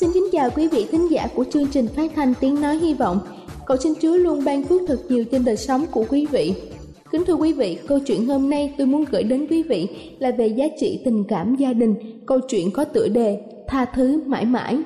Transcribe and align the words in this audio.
Xin 0.00 0.10
kính 0.14 0.24
chào 0.32 0.50
quý 0.56 0.68
vị 0.68 0.86
thính 0.90 1.10
giả 1.10 1.28
của 1.34 1.44
chương 1.44 1.66
trình 1.66 1.86
phát 1.86 2.10
thanh 2.14 2.34
tiếng 2.40 2.60
nói 2.60 2.76
hy 2.76 2.94
vọng. 2.94 3.18
Cầu 3.66 3.76
xin 3.76 3.92
Chúa 4.00 4.16
luôn 4.16 4.44
ban 4.44 4.62
phước 4.62 4.82
thật 4.86 4.98
nhiều 5.08 5.24
trên 5.24 5.44
đời 5.44 5.56
sống 5.56 5.84
của 5.90 6.04
quý 6.08 6.26
vị. 6.30 6.54
Kính 7.12 7.24
thưa 7.24 7.34
quý 7.34 7.52
vị, 7.52 7.78
câu 7.88 7.98
chuyện 7.98 8.26
hôm 8.26 8.50
nay 8.50 8.74
tôi 8.78 8.86
muốn 8.86 9.04
gửi 9.10 9.22
đến 9.22 9.46
quý 9.50 9.62
vị 9.62 9.88
là 10.18 10.30
về 10.30 10.46
giá 10.46 10.64
trị 10.80 11.02
tình 11.04 11.24
cảm 11.28 11.56
gia 11.56 11.72
đình. 11.72 11.94
Câu 12.26 12.40
chuyện 12.48 12.70
có 12.70 12.84
tựa 12.84 13.08
đề 13.08 13.40
Tha 13.68 13.84
thứ 13.84 14.22
mãi 14.26 14.44
mãi. 14.44 14.78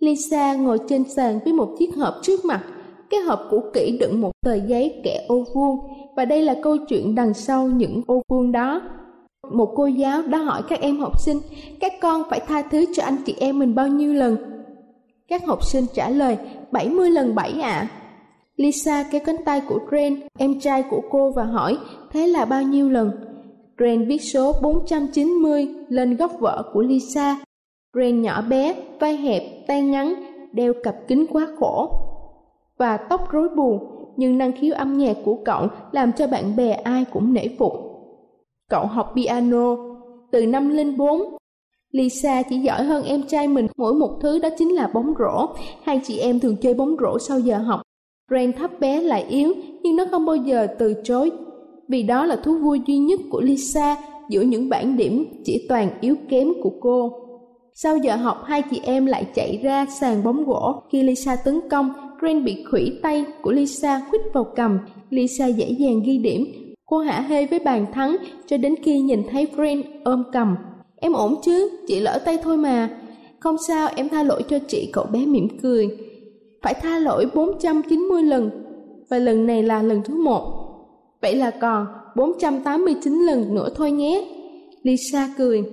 Lisa 0.00 0.54
ngồi 0.54 0.78
trên 0.88 1.04
sàn 1.04 1.38
với 1.44 1.52
một 1.52 1.68
chiếc 1.78 1.96
hộp 1.96 2.14
trước 2.22 2.44
mặt. 2.44 2.64
Cái 3.10 3.20
hộp 3.20 3.40
cũ 3.50 3.62
kỹ 3.74 3.96
đựng 4.00 4.20
một 4.20 4.32
tờ 4.44 4.54
giấy 4.54 5.00
kẻ 5.04 5.24
ô 5.28 5.44
vuông 5.54 5.78
và 6.16 6.24
đây 6.24 6.42
là 6.42 6.54
câu 6.62 6.76
chuyện 6.88 7.14
đằng 7.14 7.34
sau 7.34 7.66
những 7.68 8.02
ô 8.06 8.22
vuông 8.28 8.52
đó. 8.52 8.82
Một 9.50 9.72
cô 9.76 9.86
giáo 9.86 10.22
đã 10.22 10.38
hỏi 10.38 10.62
các 10.68 10.80
em 10.80 11.00
học 11.00 11.20
sinh, 11.20 11.38
các 11.80 11.92
con 12.00 12.22
phải 12.30 12.40
tha 12.40 12.62
thứ 12.62 12.84
cho 12.92 13.02
anh 13.02 13.16
chị 13.26 13.34
em 13.38 13.58
mình 13.58 13.74
bao 13.74 13.88
nhiêu 13.88 14.14
lần? 14.14 14.36
Các 15.28 15.46
học 15.46 15.64
sinh 15.64 15.84
trả 15.94 16.08
lời 16.08 16.38
70 16.70 17.10
lần 17.10 17.34
7 17.34 17.50
ạ. 17.60 17.70
À. 17.70 17.88
Lisa 18.56 19.04
kéo 19.10 19.20
cánh 19.26 19.44
tay 19.44 19.62
của 19.68 19.78
Ren, 19.90 20.20
em 20.38 20.60
trai 20.60 20.82
của 20.90 21.00
cô 21.10 21.30
và 21.30 21.44
hỏi 21.44 21.78
thế 22.10 22.26
là 22.26 22.44
bao 22.44 22.62
nhiêu 22.62 22.90
lần? 22.90 23.10
Ren 23.78 24.08
viết 24.08 24.18
số 24.18 24.52
490 24.62 25.68
lên 25.88 26.16
góc 26.16 26.32
vợ 26.40 26.70
của 26.72 26.82
Lisa. 26.82 27.36
Ren 27.94 28.22
nhỏ 28.22 28.42
bé, 28.42 28.74
vai 29.00 29.16
hẹp, 29.16 29.42
tay 29.66 29.82
ngắn, 29.82 30.14
đeo 30.52 30.72
cặp 30.82 30.94
kính 31.08 31.26
quá 31.32 31.46
khổ 31.58 31.90
và 32.78 32.96
tóc 32.96 33.30
rối 33.30 33.48
bù, 33.48 33.80
nhưng 34.16 34.38
năng 34.38 34.52
khiếu 34.52 34.74
âm 34.74 34.98
nhạc 34.98 35.16
của 35.24 35.36
cậu 35.44 35.68
làm 35.92 36.12
cho 36.12 36.26
bạn 36.26 36.56
bè 36.56 36.72
ai 36.72 37.04
cũng 37.12 37.34
nể 37.34 37.48
phục. 37.58 37.91
Cậu 38.72 38.86
học 38.86 39.12
piano 39.16 39.76
từ 40.30 40.46
năm 40.46 40.68
lên 40.68 40.96
bốn. 40.96 41.22
Lisa 41.90 42.42
chỉ 42.42 42.58
giỏi 42.58 42.82
hơn 42.82 43.04
em 43.04 43.22
trai 43.22 43.48
mình 43.48 43.66
mỗi 43.76 43.94
một 43.94 44.18
thứ 44.20 44.38
đó 44.38 44.48
chính 44.58 44.74
là 44.74 44.90
bóng 44.94 45.12
rổ. 45.18 45.46
Hai 45.82 46.00
chị 46.04 46.18
em 46.18 46.40
thường 46.40 46.56
chơi 46.56 46.74
bóng 46.74 46.96
rổ 47.00 47.18
sau 47.18 47.38
giờ 47.38 47.58
học. 47.58 47.82
Ren 48.30 48.52
thấp 48.52 48.80
bé 48.80 49.00
lại 49.00 49.24
yếu, 49.28 49.52
nhưng 49.82 49.96
nó 49.96 50.04
không 50.10 50.26
bao 50.26 50.36
giờ 50.36 50.66
từ 50.78 50.94
chối 51.04 51.30
vì 51.88 52.02
đó 52.02 52.26
là 52.26 52.36
thú 52.36 52.58
vui 52.58 52.80
duy 52.86 52.98
nhất 52.98 53.20
của 53.30 53.40
Lisa, 53.40 53.96
giữa 54.28 54.42
những 54.42 54.68
bản 54.68 54.96
điểm 54.96 55.24
chỉ 55.44 55.66
toàn 55.68 55.90
yếu 56.00 56.16
kém 56.28 56.48
của 56.62 56.72
cô. 56.80 57.12
Sau 57.74 57.96
giờ 57.96 58.16
học, 58.16 58.42
hai 58.44 58.62
chị 58.70 58.80
em 58.84 59.06
lại 59.06 59.26
chạy 59.34 59.60
ra 59.62 59.86
sàn 60.00 60.24
bóng 60.24 60.44
gỗ 60.44 60.82
khi 60.92 61.02
Lisa 61.02 61.36
tấn 61.36 61.60
công 61.70 61.92
Ren 62.22 62.44
bị 62.44 62.64
khủy 62.70 62.98
tay 63.02 63.24
của 63.42 63.52
Lisa 63.52 64.02
quýt 64.10 64.22
vào 64.32 64.44
cầm 64.56 64.78
Lisa 65.10 65.46
dễ 65.46 65.70
dàng 65.70 66.02
ghi 66.04 66.18
điểm 66.18 66.61
Cô 66.92 66.98
hả 66.98 67.20
hê 67.20 67.46
với 67.46 67.58
bàn 67.58 67.86
thắng 67.92 68.16
cho 68.46 68.56
đến 68.56 68.74
khi 68.82 69.00
nhìn 69.00 69.22
thấy 69.30 69.48
Ren 69.56 69.82
ôm 70.04 70.24
cầm 70.32 70.56
Em 70.96 71.12
ổn 71.12 71.34
chứ, 71.42 71.70
chị 71.88 72.00
lỡ 72.00 72.18
tay 72.24 72.38
thôi 72.42 72.56
mà. 72.56 72.88
Không 73.40 73.56
sao, 73.68 73.88
em 73.96 74.08
tha 74.08 74.22
lỗi 74.22 74.42
cho 74.48 74.58
chị, 74.68 74.90
cậu 74.92 75.04
bé 75.04 75.26
mỉm 75.26 75.48
cười. 75.62 75.98
Phải 76.62 76.74
tha 76.74 76.98
lỗi 76.98 77.26
490 77.34 78.22
lần, 78.22 78.50
và 79.10 79.18
lần 79.18 79.46
này 79.46 79.62
là 79.62 79.82
lần 79.82 80.02
thứ 80.04 80.22
một. 80.24 80.42
Vậy 81.22 81.36
là 81.36 81.50
còn 81.50 81.86
489 82.16 83.12
lần 83.12 83.54
nữa 83.54 83.68
thôi 83.74 83.90
nhé. 83.90 84.24
Lisa 84.82 85.28
cười. 85.38 85.64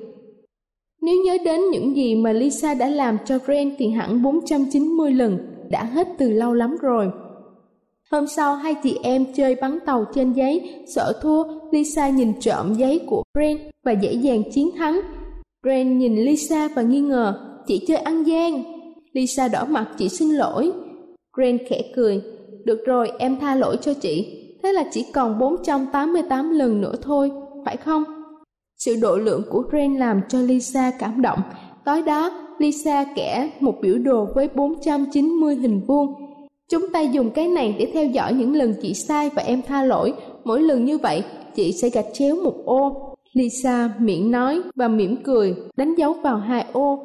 Nếu 1.02 1.16
nhớ 1.26 1.38
đến 1.46 1.62
những 1.72 1.96
gì 1.96 2.16
mà 2.16 2.34
Lisa 2.34 2.74
đã 2.74 2.90
làm 2.90 3.18
cho 3.26 3.40
Ren 3.48 3.76
thì 3.78 3.90
hẳn 3.90 4.24
490 4.24 5.12
lần 5.12 5.38
đã 5.70 5.84
hết 5.84 6.08
từ 6.18 6.30
lâu 6.30 6.54
lắm 6.54 6.78
rồi. 6.82 7.12
Hôm 8.12 8.28
sau 8.28 8.56
hai 8.56 8.76
chị 8.84 8.98
em 9.04 9.26
chơi 9.34 9.56
bắn 9.56 9.80
tàu 9.86 10.06
trên 10.14 10.34
giấy, 10.34 10.86
sợ 10.96 11.14
thua, 11.22 11.44
Lisa 11.72 12.10
nhìn 12.10 12.40
trộm 12.40 12.74
giấy 12.74 13.00
của 13.08 13.24
Brent 13.34 13.60
và 13.86 13.92
dễ 13.92 14.14
dàng 14.14 14.52
chiến 14.52 14.70
thắng. 14.78 15.02
Brent 15.64 16.00
nhìn 16.00 16.16
Lisa 16.16 16.70
và 16.76 16.82
nghi 16.82 17.00
ngờ, 17.00 17.40
chị 17.68 17.86
chơi 17.88 17.98
ăn 17.98 18.24
gian. 18.24 18.64
Lisa 19.14 19.48
đỏ 19.48 19.66
mặt 19.66 19.88
chị 19.98 20.10
xin 20.10 20.30
lỗi. 20.30 20.72
Brent 21.38 21.60
khẽ 21.70 21.82
cười, 21.96 22.22
được 22.66 22.80
rồi 22.86 23.12
em 23.20 23.40
tha 23.40 23.56
lỗi 23.56 23.78
cho 23.82 23.94
chị, 23.94 24.46
thế 24.64 24.74
là 24.74 24.84
chỉ 24.92 25.06
còn 25.14 25.40
488 25.40 26.52
lần 26.52 26.82
nữa 26.82 26.96
thôi, 27.02 27.32
phải 27.66 27.78
không? 27.78 28.04
Sự 28.78 28.96
độ 29.02 29.18
lượng 29.18 29.42
của 29.50 29.64
Brent 29.70 30.00
làm 30.00 30.22
cho 30.30 30.40
Lisa 30.40 30.92
cảm 31.00 31.22
động. 31.22 31.40
Tối 31.86 32.02
đó, 32.02 32.32
Lisa 32.60 33.06
kẻ 33.16 33.52
một 33.60 33.76
biểu 33.82 33.98
đồ 33.98 34.28
với 34.36 34.50
490 34.56 35.56
hình 35.56 35.82
vuông. 35.88 36.29
Chúng 36.70 36.90
ta 36.90 37.02
dùng 37.02 37.30
cái 37.30 37.48
này 37.48 37.76
để 37.80 37.92
theo 37.94 38.06
dõi 38.06 38.34
những 38.34 38.56
lần 38.56 38.74
chị 38.82 38.94
sai 38.94 39.30
và 39.36 39.42
em 39.42 39.62
tha 39.62 39.84
lỗi. 39.84 40.14
Mỗi 40.44 40.62
lần 40.62 40.86
như 40.86 40.98
vậy, 40.98 41.24
chị 41.56 41.72
sẽ 41.72 41.90
gạch 41.90 42.06
chéo 42.14 42.36
một 42.44 42.56
ô. 42.66 43.16
Lisa 43.34 43.90
miệng 44.00 44.32
nói 44.32 44.62
và 44.76 44.88
mỉm 44.88 45.16
cười, 45.24 45.56
đánh 45.78 45.96
dấu 45.96 46.14
vào 46.14 46.38
hai 46.38 46.66
ô. 46.74 47.00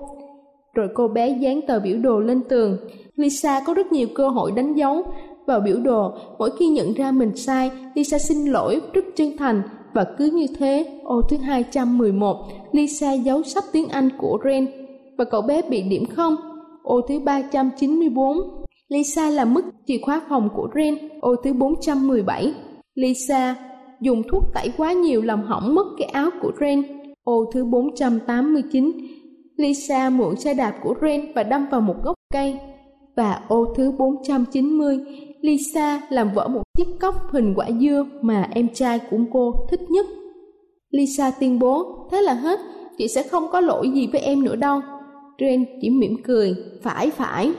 Rồi 0.74 0.88
cô 0.94 1.08
bé 1.08 1.28
dán 1.28 1.60
tờ 1.66 1.80
biểu 1.80 1.98
đồ 1.98 2.20
lên 2.20 2.40
tường. 2.48 2.78
Lisa 3.16 3.60
có 3.66 3.74
rất 3.74 3.92
nhiều 3.92 4.08
cơ 4.14 4.28
hội 4.28 4.52
đánh 4.52 4.74
dấu 4.74 5.02
vào 5.46 5.60
biểu 5.60 5.80
đồ. 5.80 6.12
Mỗi 6.38 6.50
khi 6.58 6.66
nhận 6.66 6.92
ra 6.92 7.10
mình 7.10 7.36
sai, 7.36 7.70
Lisa 7.94 8.18
xin 8.18 8.44
lỗi 8.44 8.80
rất 8.92 9.04
chân 9.16 9.36
thành. 9.36 9.62
Và 9.94 10.04
cứ 10.18 10.30
như 10.34 10.46
thế, 10.58 11.00
ô 11.04 11.22
thứ 11.30 11.36
211, 11.36 12.36
Lisa 12.72 13.12
giấu 13.12 13.42
sách 13.42 13.64
tiếng 13.72 13.88
Anh 13.88 14.08
của 14.18 14.38
Ren. 14.44 14.66
Và 15.18 15.24
cậu 15.24 15.42
bé 15.42 15.62
bị 15.62 15.82
điểm 15.82 16.04
không? 16.06 16.36
Ô 16.82 17.00
thứ 17.00 17.20
394, 17.20 18.63
Lisa 18.94 19.30
làm 19.30 19.54
mất 19.54 19.64
chìa 19.86 19.98
khóa 20.02 20.20
phòng 20.28 20.48
của 20.56 20.68
Ren. 20.74 20.98
Ô 21.20 21.36
thứ 21.44 21.52
417, 21.52 22.54
Lisa 22.94 23.56
dùng 24.00 24.22
thuốc 24.30 24.42
tẩy 24.54 24.72
quá 24.76 24.92
nhiều 24.92 25.22
làm 25.22 25.42
hỏng 25.42 25.74
mất 25.74 25.86
cái 25.98 26.08
áo 26.08 26.30
của 26.42 26.52
Ren. 26.60 26.82
Ô 27.24 27.50
thứ 27.52 27.64
489, 27.64 28.92
Lisa 29.56 30.10
mượn 30.10 30.36
xe 30.36 30.54
đạp 30.54 30.74
của 30.82 30.94
Ren 31.02 31.32
và 31.34 31.42
đâm 31.42 31.66
vào 31.70 31.80
một 31.80 31.94
gốc 32.04 32.14
cây. 32.32 32.56
Và 33.16 33.40
ô 33.48 33.74
thứ 33.76 33.92
490, 33.98 34.98
Lisa 35.40 36.00
làm 36.10 36.32
vỡ 36.34 36.48
một 36.48 36.62
chiếc 36.78 36.86
cốc 37.00 37.14
hình 37.32 37.54
quả 37.56 37.66
dưa 37.80 38.06
mà 38.20 38.48
em 38.54 38.68
trai 38.74 38.98
của 39.10 39.18
cô 39.32 39.54
thích 39.70 39.90
nhất. 39.90 40.06
Lisa 40.90 41.30
tuyên 41.40 41.58
bố, 41.58 42.06
thế 42.10 42.22
là 42.22 42.34
hết, 42.34 42.60
chị 42.98 43.08
sẽ 43.08 43.22
không 43.22 43.44
có 43.52 43.60
lỗi 43.60 43.90
gì 43.90 44.08
với 44.12 44.20
em 44.20 44.44
nữa 44.44 44.56
đâu. 44.56 44.80
Ren 45.38 45.64
chỉ 45.80 45.90
mỉm 45.90 46.16
cười, 46.24 46.54
phải 46.82 47.10
phải. 47.10 47.52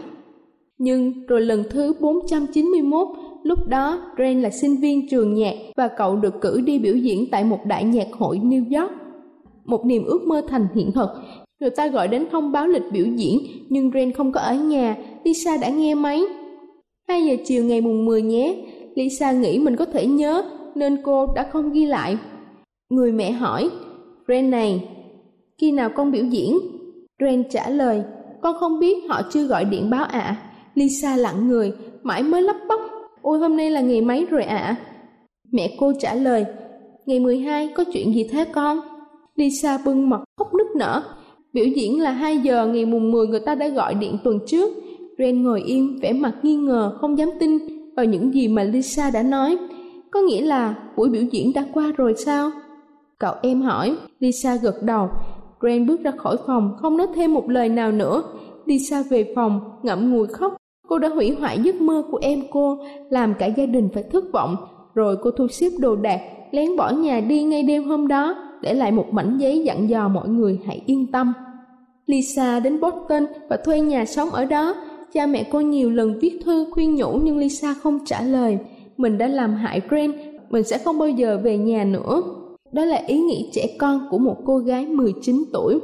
Nhưng 0.78 1.26
rồi 1.28 1.42
lần 1.42 1.64
thứ 1.70 1.94
491, 2.00 3.08
lúc 3.44 3.68
đó 3.68 4.02
Ren 4.18 4.42
là 4.42 4.50
sinh 4.50 4.76
viên 4.76 5.10
trường 5.10 5.34
nhạc 5.34 5.56
và 5.76 5.88
cậu 5.88 6.16
được 6.16 6.42
cử 6.42 6.62
đi 6.62 6.80
biểu 6.80 6.96
diễn 6.96 7.26
tại 7.32 7.44
một 7.44 7.60
đại 7.66 7.84
nhạc 7.84 8.08
hội 8.12 8.40
New 8.44 8.82
York. 8.82 8.92
Một 9.66 9.86
niềm 9.86 10.04
ước 10.06 10.22
mơ 10.28 10.42
thành 10.48 10.68
hiện 10.76 10.92
thực. 10.92 11.10
Người 11.60 11.70
ta 11.70 11.88
gọi 11.88 12.08
đến 12.08 12.26
thông 12.32 12.52
báo 12.52 12.68
lịch 12.68 12.84
biểu 12.92 13.06
diễn, 13.06 13.40
nhưng 13.70 13.92
Ren 13.94 14.12
không 14.12 14.32
có 14.32 14.40
ở 14.40 14.56
nhà, 14.56 14.98
Lisa 15.24 15.58
đã 15.58 15.70
nghe 15.70 15.96
máy. 15.96 16.22
2 17.08 17.26
giờ 17.26 17.36
chiều 17.46 17.64
ngày 17.64 17.82
mùng 17.82 18.06
10 18.06 18.22
nhé, 18.22 18.56
Lisa 18.96 19.32
nghĩ 19.32 19.60
mình 19.60 19.76
có 19.76 19.86
thể 19.86 20.06
nhớ 20.06 20.44
nên 20.76 20.98
cô 21.04 21.28
đã 21.36 21.50
không 21.52 21.72
ghi 21.72 21.86
lại. 21.86 22.18
Người 22.90 23.12
mẹ 23.12 23.32
hỏi, 23.32 23.70
Ren 24.28 24.50
này, 24.50 24.90
khi 25.58 25.72
nào 25.72 25.90
con 25.96 26.12
biểu 26.12 26.24
diễn? 26.26 26.58
Ren 27.20 27.44
trả 27.50 27.70
lời, 27.70 28.04
con 28.42 28.56
không 28.60 28.80
biết 28.80 29.10
họ 29.10 29.22
chưa 29.32 29.44
gọi 29.44 29.66
điện 29.66 29.90
báo 29.90 30.04
ạ. 30.04 30.20
À. 30.20 30.55
Lisa 30.76 31.16
lặng 31.16 31.48
người, 31.48 31.74
mãi 32.04 32.24
mới 32.24 32.42
lắp 32.42 32.56
bắp, 32.68 32.80
ôi 33.22 33.40
hôm 33.40 33.58
nay 33.58 33.70
là 33.70 33.82
ngày 33.82 34.02
mấy 34.02 34.26
rồi 34.26 34.44
ạ? 34.44 34.58
À? 34.58 34.76
Mẹ 35.52 35.76
cô 35.80 35.94
trả 36.00 36.14
lời, 36.14 36.46
ngày 37.06 37.20
12 37.20 37.68
có 37.68 37.84
chuyện 37.94 38.14
gì 38.14 38.28
thế 38.32 38.46
con? 38.46 38.80
Lisa 39.36 39.78
bưng 39.86 40.10
mặt 40.10 40.22
khóc 40.38 40.54
nức 40.54 40.68
nở. 40.76 41.04
Biểu 41.54 41.66
diễn 41.66 42.02
là 42.02 42.12
2 42.12 42.38
giờ 42.38 42.68
ngày 42.68 42.86
mùng 42.86 43.12
10 43.12 43.28
người 43.28 43.40
ta 43.40 43.56
đã 43.56 43.68
gọi 43.68 43.94
điện 43.94 44.18
tuần 44.24 44.40
trước. 44.48 44.74
Ren 45.18 45.44
ngồi 45.44 45.62
im, 45.62 46.00
vẻ 46.02 46.14
mặt 46.14 46.34
nghi 46.44 46.56
ngờ, 46.56 46.98
không 47.02 47.18
dám 47.18 47.30
tin 47.40 47.58
vào 47.96 48.06
những 48.06 48.34
gì 48.34 48.48
mà 48.48 48.64
Lisa 48.64 49.10
đã 49.10 49.24
nói. 49.24 49.58
Có 50.12 50.20
nghĩa 50.20 50.42
là 50.42 50.76
buổi 50.98 51.10
biểu 51.10 51.24
diễn 51.32 51.54
đã 51.54 51.66
qua 51.74 51.92
rồi 51.98 52.14
sao? 52.18 52.52
Cậu 53.20 53.34
em 53.42 53.62
hỏi, 53.62 53.96
Lisa 54.20 54.56
gật 54.56 54.84
đầu. 54.84 55.10
Ren 55.62 55.88
bước 55.88 56.04
ra 56.04 56.12
khỏi 56.12 56.38
phòng, 56.48 56.76
không 56.82 56.98
nói 56.98 57.08
thêm 57.16 57.34
một 57.34 57.50
lời 57.50 57.70
nào 57.70 57.92
nữa. 57.92 58.24
Lisa 58.66 59.04
về 59.10 59.34
phòng, 59.36 59.62
ngậm 59.84 60.12
ngùi 60.12 60.28
khóc. 60.28 60.56
Cô 60.96 61.00
đã 61.00 61.10
hủy 61.10 61.32
hoại 61.32 61.60
giấc 61.60 61.76
mơ 61.76 62.04
của 62.12 62.20
em 62.22 62.44
cô, 62.52 62.78
làm 63.10 63.34
cả 63.40 63.46
gia 63.46 63.66
đình 63.66 63.90
phải 63.94 64.04
thất 64.04 64.24
vọng. 64.34 64.56
Rồi 64.94 65.18
cô 65.22 65.32
thu 65.32 65.48
xếp 65.48 65.70
đồ 65.80 65.96
đạc, 65.96 66.22
lén 66.52 66.78
bỏ 66.78 66.90
nhà 66.92 67.20
đi 67.20 67.44
ngay 67.44 67.64
đêm 67.64 67.84
hôm 67.84 68.08
đó, 68.08 68.36
để 68.62 68.74
lại 68.74 68.92
một 68.92 69.06
mảnh 69.12 69.38
giấy 69.38 69.64
dặn 69.64 69.90
dò 69.90 70.08
mọi 70.08 70.30
người 70.30 70.60
hãy 70.66 70.82
yên 70.86 71.12
tâm. 71.12 71.34
Lisa 72.06 72.60
đến 72.60 72.80
Boston 72.82 73.26
và 73.50 73.58
thuê 73.58 73.80
nhà 73.80 74.06
sống 74.06 74.30
ở 74.30 74.46
đó. 74.46 74.76
Cha 75.14 75.26
mẹ 75.26 75.44
cô 75.52 75.60
nhiều 75.60 75.92
lần 75.92 76.20
viết 76.20 76.40
thư 76.46 76.66
khuyên 76.72 76.96
nhủ 76.96 77.20
nhưng 77.24 77.38
Lisa 77.38 77.74
không 77.74 78.00
trả 78.06 78.22
lời. 78.22 78.58
Mình 78.98 79.18
đã 79.18 79.28
làm 79.28 79.54
hại 79.54 79.82
Grant, 79.90 80.16
mình 80.50 80.64
sẽ 80.64 80.78
không 80.78 81.00
bao 81.00 81.10
giờ 81.10 81.40
về 81.44 81.58
nhà 81.58 81.84
nữa. 81.84 82.24
Đó 82.72 82.86
là 82.86 83.02
ý 83.08 83.20
nghĩ 83.20 83.50
trẻ 83.54 83.68
con 83.80 84.08
của 84.12 84.18
một 84.18 84.38
cô 84.46 84.58
gái 84.58 84.86
19 84.86 85.44
tuổi. 85.54 85.80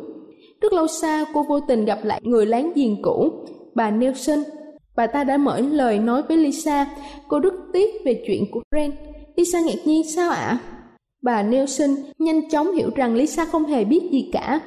Rất 0.61 0.73
lâu 0.73 0.87
sau, 0.87 1.25
cô 1.33 1.43
vô 1.43 1.59
tình 1.59 1.85
gặp 1.85 1.99
lại 2.03 2.21
người 2.23 2.45
láng 2.45 2.71
giềng 2.75 3.01
cũ, 3.01 3.29
bà 3.75 3.91
Nelson. 3.91 4.39
Bà 4.95 5.07
ta 5.07 5.23
đã 5.23 5.37
mở 5.37 5.59
lời 5.59 5.99
nói 5.99 6.21
với 6.27 6.37
Lisa, 6.37 6.87
cô 7.27 7.39
rất 7.39 7.53
tiếc 7.73 8.05
về 8.05 8.23
chuyện 8.27 8.51
của 8.51 8.61
Ren. 8.71 8.91
Lisa 9.35 9.59
ngạc 9.59 9.79
nhiên 9.85 10.03
sao 10.03 10.29
ạ? 10.31 10.59
Bà 11.21 11.43
Nelson 11.43 11.89
nhanh 12.19 12.49
chóng 12.49 12.71
hiểu 12.71 12.89
rằng 12.95 13.15
Lisa 13.15 13.45
không 13.45 13.65
hề 13.65 13.85
biết 13.85 14.09
gì 14.11 14.29
cả. 14.33 14.61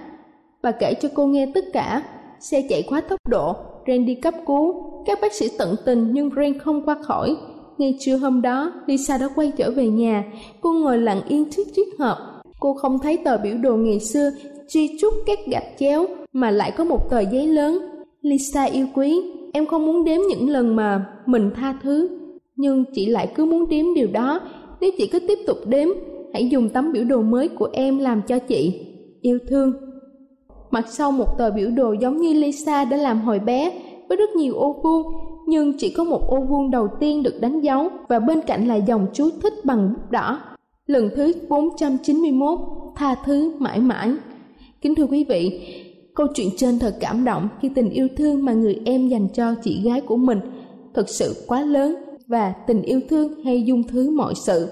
Bà 0.62 0.71
kể 0.71 0.94
cho 0.94 1.09
cô 1.15 1.26
nghe 1.26 1.47
tất 1.55 1.65
cả. 1.73 2.03
Xe 2.41 2.62
chạy 2.69 2.82
quá 2.88 3.00
tốc 3.00 3.21
độ, 3.29 3.55
Ren 3.87 4.06
đi 4.06 4.15
cấp 4.15 4.35
cứu. 4.47 4.75
Các 5.06 5.19
bác 5.23 5.32
sĩ 5.32 5.49
tận 5.59 5.76
tình 5.85 6.11
nhưng 6.12 6.31
Ren 6.37 6.59
không 6.59 6.85
qua 6.85 6.97
khỏi. 7.03 7.37
Ngay 7.79 7.97
trưa 8.00 8.17
hôm 8.17 8.43
đó, 8.43 8.73
Lisa 8.87 9.19
đã 9.19 9.29
quay 9.35 9.53
trở 9.56 9.70
về 9.70 9.88
nhà. 9.88 10.25
Cô 10.61 10.73
ngồi 10.73 10.99
lặng 10.99 11.20
yên 11.29 11.50
trước 11.50 11.62
chiếc 11.77 11.99
hộp. 11.99 12.19
Cô 12.61 12.75
không 12.75 12.99
thấy 12.99 13.17
tờ 13.25 13.38
biểu 13.38 13.56
đồ 13.56 13.77
ngày 13.77 14.00
xưa 14.00 14.31
truy 14.69 14.97
trúc 15.00 15.15
các 15.27 15.38
gạch 15.47 15.67
chéo 15.79 16.06
mà 16.32 16.50
lại 16.50 16.73
có 16.77 16.85
một 16.85 17.11
tờ 17.11 17.20
giấy 17.20 17.47
lớn. 17.47 17.79
Lisa 18.23 18.62
yêu 18.62 18.87
quý, 18.94 19.23
em 19.55 19.67
không 19.67 19.87
muốn 19.87 20.05
đếm 20.05 20.21
những 20.29 20.51
lần 20.51 20.77
mà 20.77 21.06
mình 21.27 21.51
tha 21.55 21.75
thứ. 21.83 22.09
Nhưng 22.56 22.85
chị 22.95 23.06
lại 23.06 23.33
cứ 23.35 23.45
muốn 23.45 23.69
đếm 23.69 23.95
điều 23.95 24.09
đó. 24.12 24.41
Nếu 24.81 24.91
chị 24.99 25.06
cứ 25.06 25.19
tiếp 25.19 25.39
tục 25.47 25.56
đếm, 25.67 25.89
hãy 26.33 26.49
dùng 26.49 26.69
tấm 26.69 26.93
biểu 26.93 27.05
đồ 27.05 27.23
mới 27.23 27.49
của 27.49 27.69
em 27.73 27.99
làm 27.99 28.23
cho 28.23 28.39
chị. 28.39 28.87
Yêu 29.21 29.39
thương. 29.49 29.73
Mặt 30.71 30.85
sau 30.89 31.12
một 31.12 31.39
tờ 31.39 31.51
biểu 31.51 31.71
đồ 31.71 31.93
giống 31.93 32.17
như 32.17 32.33
Lisa 32.33 32.85
đã 32.85 32.97
làm 32.97 33.21
hồi 33.21 33.39
bé, 33.39 33.81
với 34.09 34.17
rất 34.17 34.31
nhiều 34.37 34.55
ô 34.55 34.81
vuông, 34.83 35.06
nhưng 35.47 35.73
chỉ 35.79 35.91
có 35.91 36.05
một 36.05 36.29
ô 36.29 36.41
vuông 36.41 36.71
đầu 36.71 36.89
tiên 37.01 37.23
được 37.23 37.41
đánh 37.41 37.61
dấu 37.61 37.89
và 38.09 38.19
bên 38.19 38.41
cạnh 38.47 38.69
là 38.69 38.75
dòng 38.75 39.06
chú 39.12 39.31
thích 39.43 39.55
bằng 39.65 39.95
bút 39.95 40.11
đỏ. 40.11 40.41
Lần 40.87 41.11
thứ 41.17 41.33
491, 41.49 42.59
tha 42.97 43.15
thứ 43.25 43.53
mãi 43.59 43.81
mãi. 43.81 44.12
Kính 44.81 44.95
thưa 44.95 45.06
quý 45.06 45.25
vị, 45.29 45.61
câu 46.14 46.26
chuyện 46.34 46.49
trên 46.56 46.78
thật 46.78 46.96
cảm 47.00 47.25
động 47.25 47.49
khi 47.61 47.69
tình 47.75 47.90
yêu 47.90 48.08
thương 48.16 48.44
mà 48.44 48.52
người 48.52 48.78
em 48.84 49.08
dành 49.08 49.28
cho 49.34 49.55
chị 49.64 49.82
gái 49.84 50.00
của 50.00 50.16
mình 50.16 50.40
thật 50.94 51.08
sự 51.08 51.44
quá 51.46 51.61
lớn 51.61 51.96
và 52.26 52.55
tình 52.66 52.82
yêu 52.82 53.00
thương 53.08 53.44
hay 53.44 53.62
dung 53.62 53.82
thứ 53.82 54.11
mọi 54.11 54.34
sự. 54.46 54.69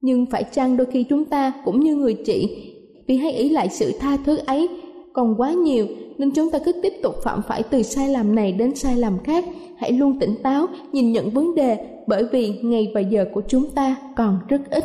Nhưng 0.00 0.26
phải 0.26 0.44
chăng 0.52 0.76
đôi 0.76 0.86
khi 0.92 1.04
chúng 1.04 1.24
ta 1.24 1.52
cũng 1.64 1.80
như 1.80 1.94
người 1.94 2.14
chị 2.14 2.66
vì 3.08 3.16
hay 3.16 3.32
ý 3.32 3.48
lại 3.48 3.68
sự 3.68 3.92
tha 4.00 4.16
thứ 4.24 4.36
ấy 4.36 4.68
còn 5.12 5.34
quá 5.38 5.52
nhiều 5.52 5.86
nên 6.18 6.30
chúng 6.30 6.50
ta 6.50 6.58
cứ 6.64 6.72
tiếp 6.82 6.92
tục 7.02 7.14
phạm 7.24 7.42
phải 7.48 7.62
từ 7.62 7.82
sai 7.82 8.08
lầm 8.08 8.34
này 8.34 8.52
đến 8.52 8.74
sai 8.74 8.96
lầm 8.96 9.18
khác 9.24 9.44
hãy 9.78 9.92
luôn 9.92 10.18
tỉnh 10.18 10.34
táo, 10.42 10.66
nhìn 10.92 11.12
nhận 11.12 11.30
vấn 11.30 11.54
đề 11.54 11.78
bởi 12.06 12.24
vì 12.32 12.60
ngày 12.62 12.92
và 12.94 13.00
giờ 13.00 13.24
của 13.32 13.42
chúng 13.48 13.70
ta 13.70 13.96
còn 14.16 14.38
rất 14.48 14.60
ít 14.70 14.84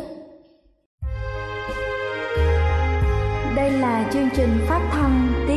đây 3.56 3.70
là 3.70 4.10
chương 4.12 4.28
trình 4.36 4.50
phát 4.68 4.88
thanh 4.92 5.35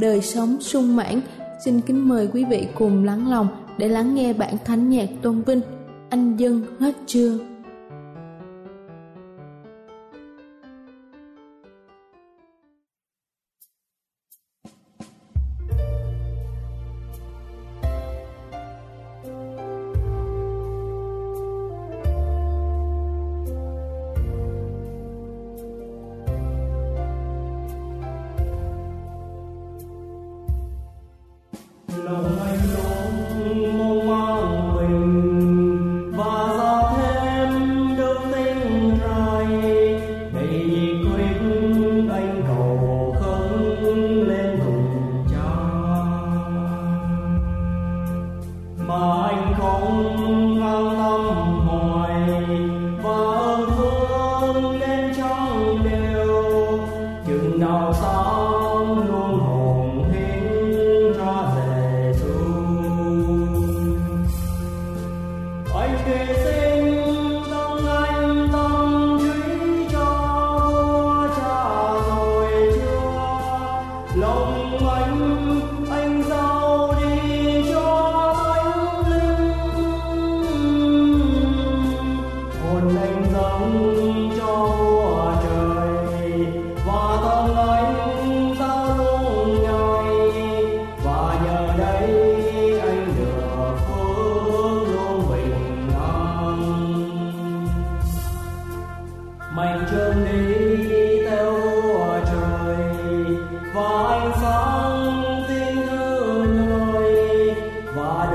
Đời 0.00 0.22
sống 0.22 0.60
sung 0.60 0.96
mãn, 0.96 1.20
xin 1.64 1.80
kính 1.80 2.08
mời 2.08 2.28
quý 2.32 2.44
vị 2.44 2.66
cùng 2.74 3.04
lắng 3.04 3.30
lòng 3.30 3.48
để 3.78 3.88
lắng 3.88 4.14
nghe 4.14 4.32
bản 4.32 4.56
thánh 4.64 4.90
nhạc 4.90 5.08
tôn 5.22 5.42
vinh 5.42 5.60
Anh 6.10 6.36
dân 6.36 6.62
hết 6.80 6.92
chưa? 7.06 7.38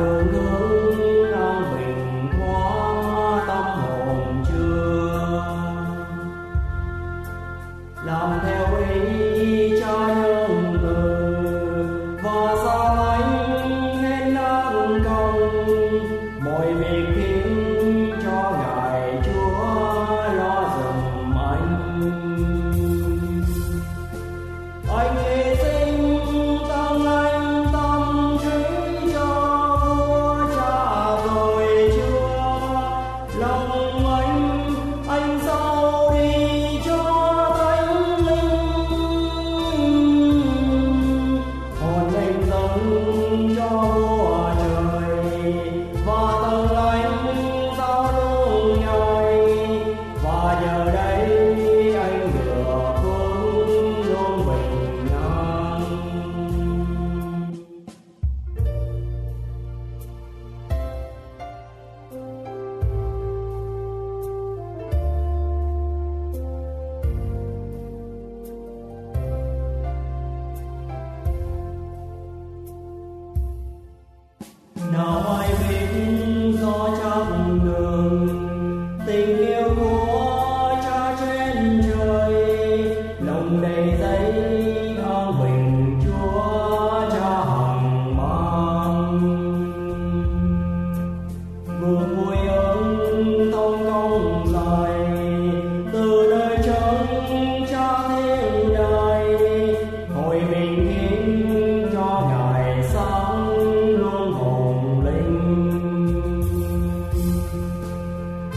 don't 0.04 0.32
know. 0.34 0.83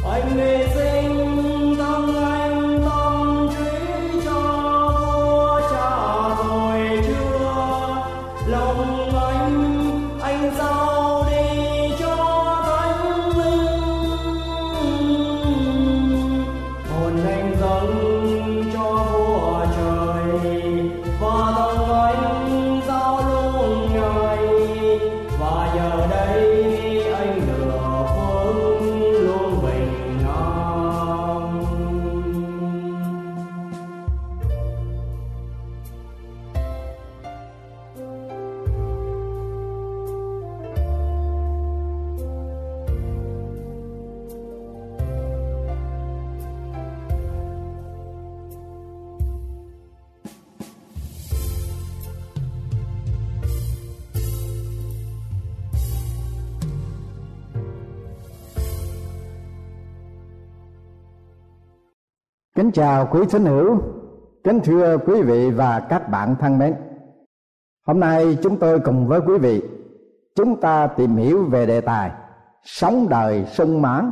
I 0.06 0.22
made 0.22 0.75
Kính 62.56 62.70
chào 62.70 63.08
quý 63.10 63.20
thính 63.30 63.44
hữu, 63.44 63.78
kính 64.44 64.60
thưa 64.64 64.98
quý 65.06 65.22
vị 65.22 65.50
và 65.50 65.80
các 65.80 66.10
bạn 66.10 66.36
thân 66.40 66.58
mến. 66.58 66.74
Hôm 67.86 68.00
nay 68.00 68.38
chúng 68.42 68.56
tôi 68.56 68.80
cùng 68.80 69.08
với 69.08 69.20
quý 69.20 69.38
vị 69.38 69.62
chúng 70.34 70.60
ta 70.60 70.86
tìm 70.86 71.16
hiểu 71.16 71.44
về 71.44 71.66
đề 71.66 71.80
tài 71.80 72.10
sống 72.62 73.06
đời 73.08 73.44
sung 73.44 73.82
mãn. 73.82 74.10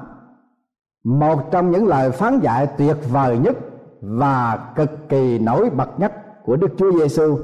Một 1.05 1.51
trong 1.51 1.71
những 1.71 1.87
lời 1.87 2.11
phán 2.11 2.41
dạy 2.41 2.67
tuyệt 2.79 2.97
vời 3.13 3.39
nhất 3.39 3.57
và 4.01 4.73
cực 4.77 4.91
kỳ 5.09 5.39
nổi 5.39 5.71
bật 5.71 6.01
nhất 6.01 6.13
của 6.45 6.57
Đức 6.57 6.71
Chúa 6.77 6.93
Giêsu. 6.93 7.39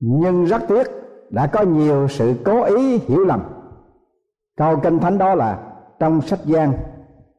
Nhưng 0.00 0.44
rất 0.44 0.62
tiếc 0.68 0.86
đã 1.30 1.46
có 1.46 1.62
nhiều 1.62 2.08
sự 2.08 2.34
cố 2.44 2.62
ý 2.62 2.98
hiểu 2.98 3.24
lầm. 3.24 3.40
Câu 4.56 4.80
kinh 4.82 4.98
thánh 4.98 5.18
đó 5.18 5.34
là 5.34 5.58
trong 5.98 6.20
sách 6.20 6.40
Giăng 6.44 6.72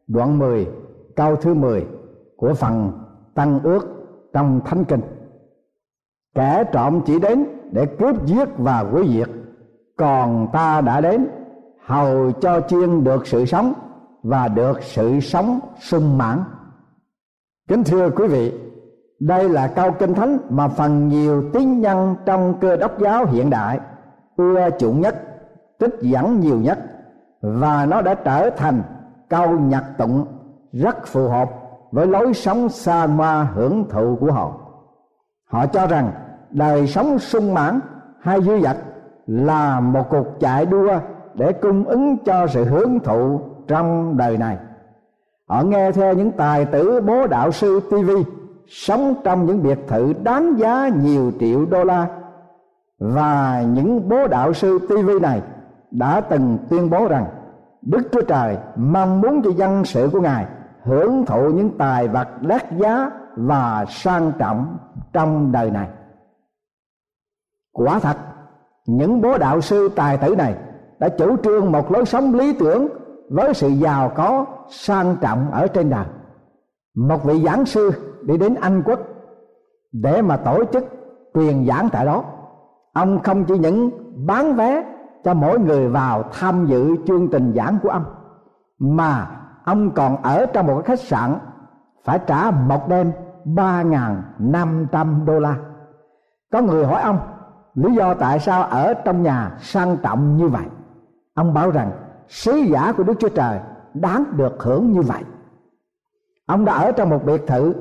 đoạn 0.08 0.40
10 0.40 0.68
câu 1.16 1.36
thứ 1.36 1.54
10 1.54 1.86
của 2.42 2.54
phần 2.54 2.92
tăng 3.36 3.60
ước 3.64 3.88
trong 4.34 4.62
thánh 4.66 4.86
kinh. 4.86 5.02
Kẻ 6.36 6.64
trộm 6.74 7.02
chỉ 7.06 7.20
đến 7.20 7.46
để 7.72 7.86
cướp 7.86 8.26
giết 8.26 8.50
và 8.58 8.86
quấy 8.92 9.08
diệt. 9.08 9.30
Còn 9.98 10.48
ta 10.54 10.82
đã 10.82 11.02
đến, 11.02 11.28
hầu 11.86 12.32
cho 12.32 12.62
chiên 12.62 13.04
được 13.04 13.28
sự 13.28 13.46
sống 13.46 13.74
và 14.24 14.48
được 14.48 14.84
sự 14.84 15.20
sống 15.20 15.60
sung 15.80 16.18
mãn. 16.18 16.44
Kính 17.68 17.84
thưa 17.84 18.10
quý 18.10 18.28
vị, 18.28 18.60
đây 19.20 19.50
là 19.50 19.68
câu 19.68 19.92
kinh 19.92 20.14
thánh 20.14 20.38
mà 20.50 20.68
phần 20.68 21.08
nhiều 21.08 21.44
tín 21.54 21.82
nhân 21.82 22.16
trong 22.26 22.54
cơ 22.62 22.76
đốc 22.76 23.00
giáo 23.00 23.26
hiện 23.26 23.50
đại 23.50 23.80
ưa 24.36 24.70
chuộng 24.80 25.02
nhất, 25.02 25.16
trích 25.80 25.94
dẫn 26.02 26.40
nhiều 26.40 26.58
nhất. 26.60 26.80
Và 27.42 27.86
nó 27.86 28.02
đã 28.02 28.14
trở 28.14 28.50
thành 28.50 28.84
câu 29.30 29.60
nhạc 29.60 29.84
tụng 29.98 30.26
rất 30.72 31.06
phù 31.06 31.28
hợp 31.28 31.61
với 31.92 32.08
lối 32.08 32.34
sống 32.34 32.70
xa 32.70 33.08
hoa 33.08 33.48
hưởng 33.56 33.90
thụ 33.90 34.18
của 34.20 34.32
họ. 34.32 34.52
Họ 35.46 35.66
cho 35.66 35.88
rằng 35.88 36.12
đời 36.50 36.88
sống 36.88 37.20
sung 37.20 37.54
mãn 37.54 37.80
hay 38.22 38.42
dư 38.42 38.60
dật 38.60 38.78
là 39.28 39.80
một 39.80 40.04
cuộc 40.10 40.26
chạy 40.40 40.66
đua 40.66 41.00
để 41.34 41.54
cung 41.54 41.84
ứng 41.84 42.18
cho 42.18 42.48
sự 42.48 42.64
hưởng 42.64 43.00
thụ 43.00 43.42
trong 43.68 44.18
đời 44.18 44.38
này. 44.38 44.58
Họ 45.48 45.64
nghe 45.64 45.92
theo 45.92 46.14
những 46.14 46.32
tài 46.32 46.66
tử 46.66 47.02
bố 47.02 47.28
đạo 47.28 47.52
sư 47.52 47.80
tv 47.90 48.12
sống 48.68 49.14
trong 49.24 49.46
những 49.46 49.64
biệt 49.64 49.80
thự 49.88 50.14
đáng 50.14 50.60
giá 50.60 50.88
nhiều 50.88 51.32
triệu 51.40 51.66
đô 51.66 51.84
la. 51.84 52.08
Và 53.00 53.64
những 53.74 54.10
bố 54.10 54.28
đạo 54.28 54.54
sư 54.54 54.80
tv 54.80 55.10
này 55.22 55.42
đã 55.92 56.22
từng 56.22 56.58
tuyên 56.70 56.90
bố 56.90 57.08
rằng 57.08 57.26
đức 57.82 58.02
chúa 58.12 58.22
trời 58.22 58.58
mong 58.76 59.22
muốn 59.22 59.42
cho 59.44 59.52
dân 59.52 59.86
sự 59.86 60.10
của 60.12 60.22
ngài 60.22 60.46
hưởng 60.84 61.26
thụ 61.26 61.50
những 61.50 61.78
tài 61.78 62.08
vật 62.08 62.28
đắt 62.42 62.72
giá 62.78 63.12
và 63.36 63.86
sang 63.90 64.32
trọng 64.40 64.78
trong 65.14 65.52
đời 65.52 65.72
này. 65.72 65.90
Quả 67.74 68.00
thật, 68.00 68.18
những 68.88 69.22
bố 69.22 69.38
đạo 69.38 69.62
sư 69.62 69.90
tài 69.96 70.18
tử 70.18 70.36
này 70.36 70.56
đã 71.00 71.10
chủ 71.10 71.38
trương 71.38 71.72
một 71.72 71.92
lối 71.92 72.06
sống 72.06 72.34
lý 72.34 72.54
tưởng 72.60 72.88
với 73.30 73.54
sự 73.54 73.68
giàu 73.68 74.12
có, 74.16 74.46
sang 74.70 75.16
trọng 75.22 75.52
ở 75.52 75.68
trên 75.68 75.90
đời. 75.90 76.06
Một 76.96 77.24
vị 77.24 77.44
giảng 77.44 77.66
sư 77.66 77.92
đi 78.22 78.38
đến 78.38 78.56
anh 78.56 78.84
quốc 78.86 79.00
để 79.92 80.22
mà 80.22 80.38
tổ 80.38 80.64
chức 80.74 80.86
truyền 81.34 81.68
giảng 81.68 81.90
tại 81.92 82.06
đó. 82.06 82.24
Ông 82.94 83.20
không 83.24 83.46
chỉ 83.46 83.58
những 83.58 83.92
bán 84.28 84.56
vé 84.56 84.84
cho 85.24 85.34
mỗi 85.34 85.60
người 85.60 85.90
vào 85.90 86.24
tham 86.32 86.66
dự 86.66 86.96
chương 87.08 87.28
trình 87.32 87.54
giảng 87.56 87.78
của 87.84 87.90
ông, 87.90 88.06
mà 88.80 89.41
ông 89.72 89.92
còn 89.92 90.22
ở 90.22 90.46
trong 90.46 90.68
một 90.68 90.74
cái 90.76 90.84
khách 90.84 91.06
sạn 91.06 91.36
phải 92.04 92.20
trả 92.28 92.52
một 92.52 92.88
đêm 92.88 93.12
ba 93.46 93.82
ngàn 93.82 94.24
năm 94.40 94.88
trăm 94.92 95.26
đô 95.26 95.40
la. 95.40 95.56
Có 96.52 96.62
người 96.62 96.86
hỏi 96.86 97.02
ông, 97.02 97.20
lý 97.76 97.96
do 97.96 98.14
tại 98.14 98.40
sao 98.40 98.64
ở 98.64 98.94
trong 98.94 99.24
nhà 99.24 99.52
sang 99.60 99.98
trọng 100.04 100.38
như 100.38 100.48
vậy? 100.48 100.66
Ông 101.34 101.54
bảo 101.54 101.72
rằng, 101.72 101.92
sứ 102.28 102.52
giả 102.52 102.94
của 102.98 103.04
đức 103.04 103.14
chúa 103.20 103.30
trời 103.30 103.60
đáng 103.94 104.24
được 104.38 104.64
hưởng 104.64 104.92
như 104.92 105.02
vậy. 105.02 105.24
Ông 106.46 106.66
đã 106.66 106.74
ở 106.74 106.92
trong 106.92 107.10
một 107.10 107.26
biệt 107.26 107.48
thự 107.48 107.74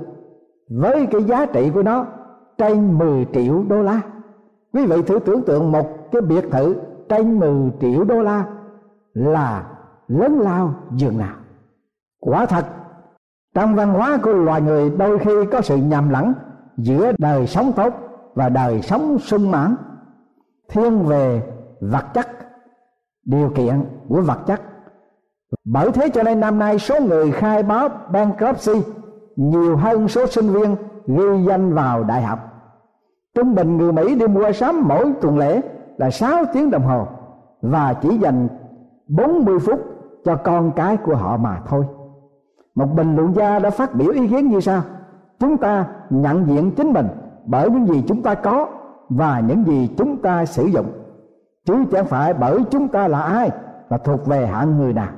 với 0.71 1.07
cái 1.11 1.25
giá 1.25 1.47
trị 1.47 1.71
của 1.71 1.83
nó 1.83 2.07
trên 2.59 2.99
10 2.99 3.27
triệu 3.33 3.65
đô 3.69 3.83
la. 3.83 4.01
Quý 4.73 4.87
vị 4.87 5.03
thử 5.03 5.19
tưởng 5.19 5.43
tượng 5.43 5.73
một 5.73 6.13
cái 6.13 6.23
biệt 6.23 6.45
thự 6.51 6.77
trên 7.09 7.39
10 7.39 7.73
triệu 7.81 8.05
đô 8.05 8.23
la 8.23 8.45
là 9.15 9.65
lớn 10.09 10.41
lao 10.41 10.75
dường 10.91 11.19
nào 11.19 11.35
quả 12.21 12.47
thật, 12.47 12.65
trong 13.55 13.75
văn 13.75 13.91
hóa 13.91 14.19
của 14.23 14.33
loài 14.33 14.61
người 14.61 14.91
đôi 14.91 15.19
khi 15.19 15.33
có 15.53 15.61
sự 15.61 15.77
nhầm 15.77 16.11
lẫn 16.11 16.35
giữa 16.77 17.13
đời 17.19 17.47
sống 17.47 17.73
tốt 17.77 17.95
và 18.35 18.49
đời 18.49 18.83
sống 18.83 19.19
sung 19.19 19.51
mãn. 19.51 19.77
Thiên 20.69 21.05
về 21.05 21.43
vật 21.81 22.05
chất, 22.15 22.27
điều 23.25 23.51
kiện 23.55 23.85
của 24.09 24.21
vật 24.21 24.39
chất. 24.47 24.61
Bởi 25.65 25.93
thế 25.93 26.09
cho 26.09 26.23
nên 26.23 26.41
năm 26.41 26.59
nay 26.59 26.79
số 26.79 27.01
người 27.01 27.33
khai 27.33 27.63
báo 27.63 27.89
bankruptcy 28.13 28.83
nhiều 29.37 29.77
hơn 29.77 30.09
số 30.09 30.27
sinh 30.27 30.49
viên 30.49 30.77
ghi 31.07 31.45
danh 31.49 31.75
vào 31.75 32.05
đại 32.05 32.23
học. 32.23 32.39
Trung 33.35 33.55
bình 33.55 33.77
người 33.77 33.93
mỹ 33.93 34.15
đi 34.15 34.27
mua 34.27 34.53
sắm 34.53 34.89
mỗi 34.89 35.13
tuần 35.21 35.39
lễ 35.39 35.61
là 35.97 36.11
6 36.11 36.45
tiếng 36.53 36.71
đồng 36.71 36.83
hồ 36.83 37.07
và 37.63 37.95
chỉ 38.03 38.19
dành 38.19 38.49
40 39.09 39.59
phút 39.59 39.81
cho 40.25 40.37
con 40.37 40.73
cái 40.77 40.97
của 40.97 41.17
họ 41.17 41.37
mà 41.37 41.61
thôi 41.69 41.85
một 42.81 42.95
bình 42.95 43.17
luận 43.17 43.35
gia 43.35 43.59
đã 43.59 43.71
phát 43.71 43.95
biểu 43.95 44.11
ý 44.11 44.29
kiến 44.29 44.49
như 44.49 44.61
sau. 44.61 44.83
Chúng 45.39 45.57
ta 45.59 45.87
nhận 46.11 46.47
diện 46.47 46.71
chính 46.77 46.93
mình 46.93 47.09
bởi 47.47 47.71
những 47.71 47.87
gì 47.87 48.05
chúng 48.09 48.23
ta 48.23 48.35
có 48.35 48.69
và 49.09 49.41
những 49.41 49.65
gì 49.65 49.91
chúng 49.97 50.23
ta 50.23 50.45
sử 50.45 50.65
dụng. 50.65 50.87
Chứ 51.67 51.85
chẳng 51.93 52.07
phải 52.07 52.35
bởi 52.35 52.65
chúng 52.71 52.89
ta 52.89 53.09
là 53.09 53.21
ai 53.21 53.51
và 53.89 53.99
thuộc 53.99 54.27
về 54.27 54.47
hạng 54.47 54.77
người 54.77 54.93
nào. 54.93 55.13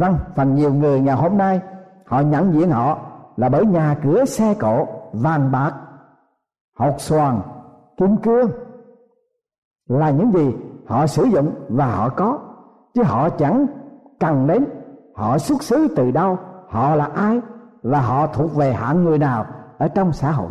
Vâng 0.00 0.16
phần 0.36 0.54
nhiều 0.54 0.74
người 0.74 1.00
ngày 1.00 1.16
hôm 1.16 1.38
nay, 1.38 1.60
họ 2.06 2.20
nhận 2.20 2.52
diện 2.52 2.70
họ 2.70 2.98
là 3.36 3.48
bởi 3.48 3.66
nhà 3.66 3.96
cửa 4.02 4.24
xe 4.24 4.54
cộ, 4.54 4.86
vàng 5.12 5.52
bạc, 5.52 5.72
hột 6.78 7.00
xoàn, 7.00 7.40
kim 7.96 8.16
cương 8.16 8.50
là 9.88 10.10
những 10.10 10.32
gì 10.32 10.54
họ 10.86 11.06
sử 11.06 11.24
dụng 11.24 11.50
và 11.68 11.86
họ 11.86 12.08
có. 12.08 12.38
Chứ 12.94 13.02
họ 13.02 13.30
chẳng 13.30 13.66
cần 14.20 14.46
đến 14.46 14.64
họ 15.18 15.38
xuất 15.38 15.62
xứ 15.62 15.88
từ 15.96 16.10
đâu? 16.10 16.38
Họ 16.68 16.94
là 16.94 17.04
ai? 17.04 17.40
Và 17.82 18.00
họ 18.00 18.26
thuộc 18.26 18.54
về 18.54 18.72
hạng 18.72 19.04
người 19.04 19.18
nào 19.18 19.46
ở 19.78 19.88
trong 19.88 20.12
xã 20.12 20.30
hội? 20.30 20.50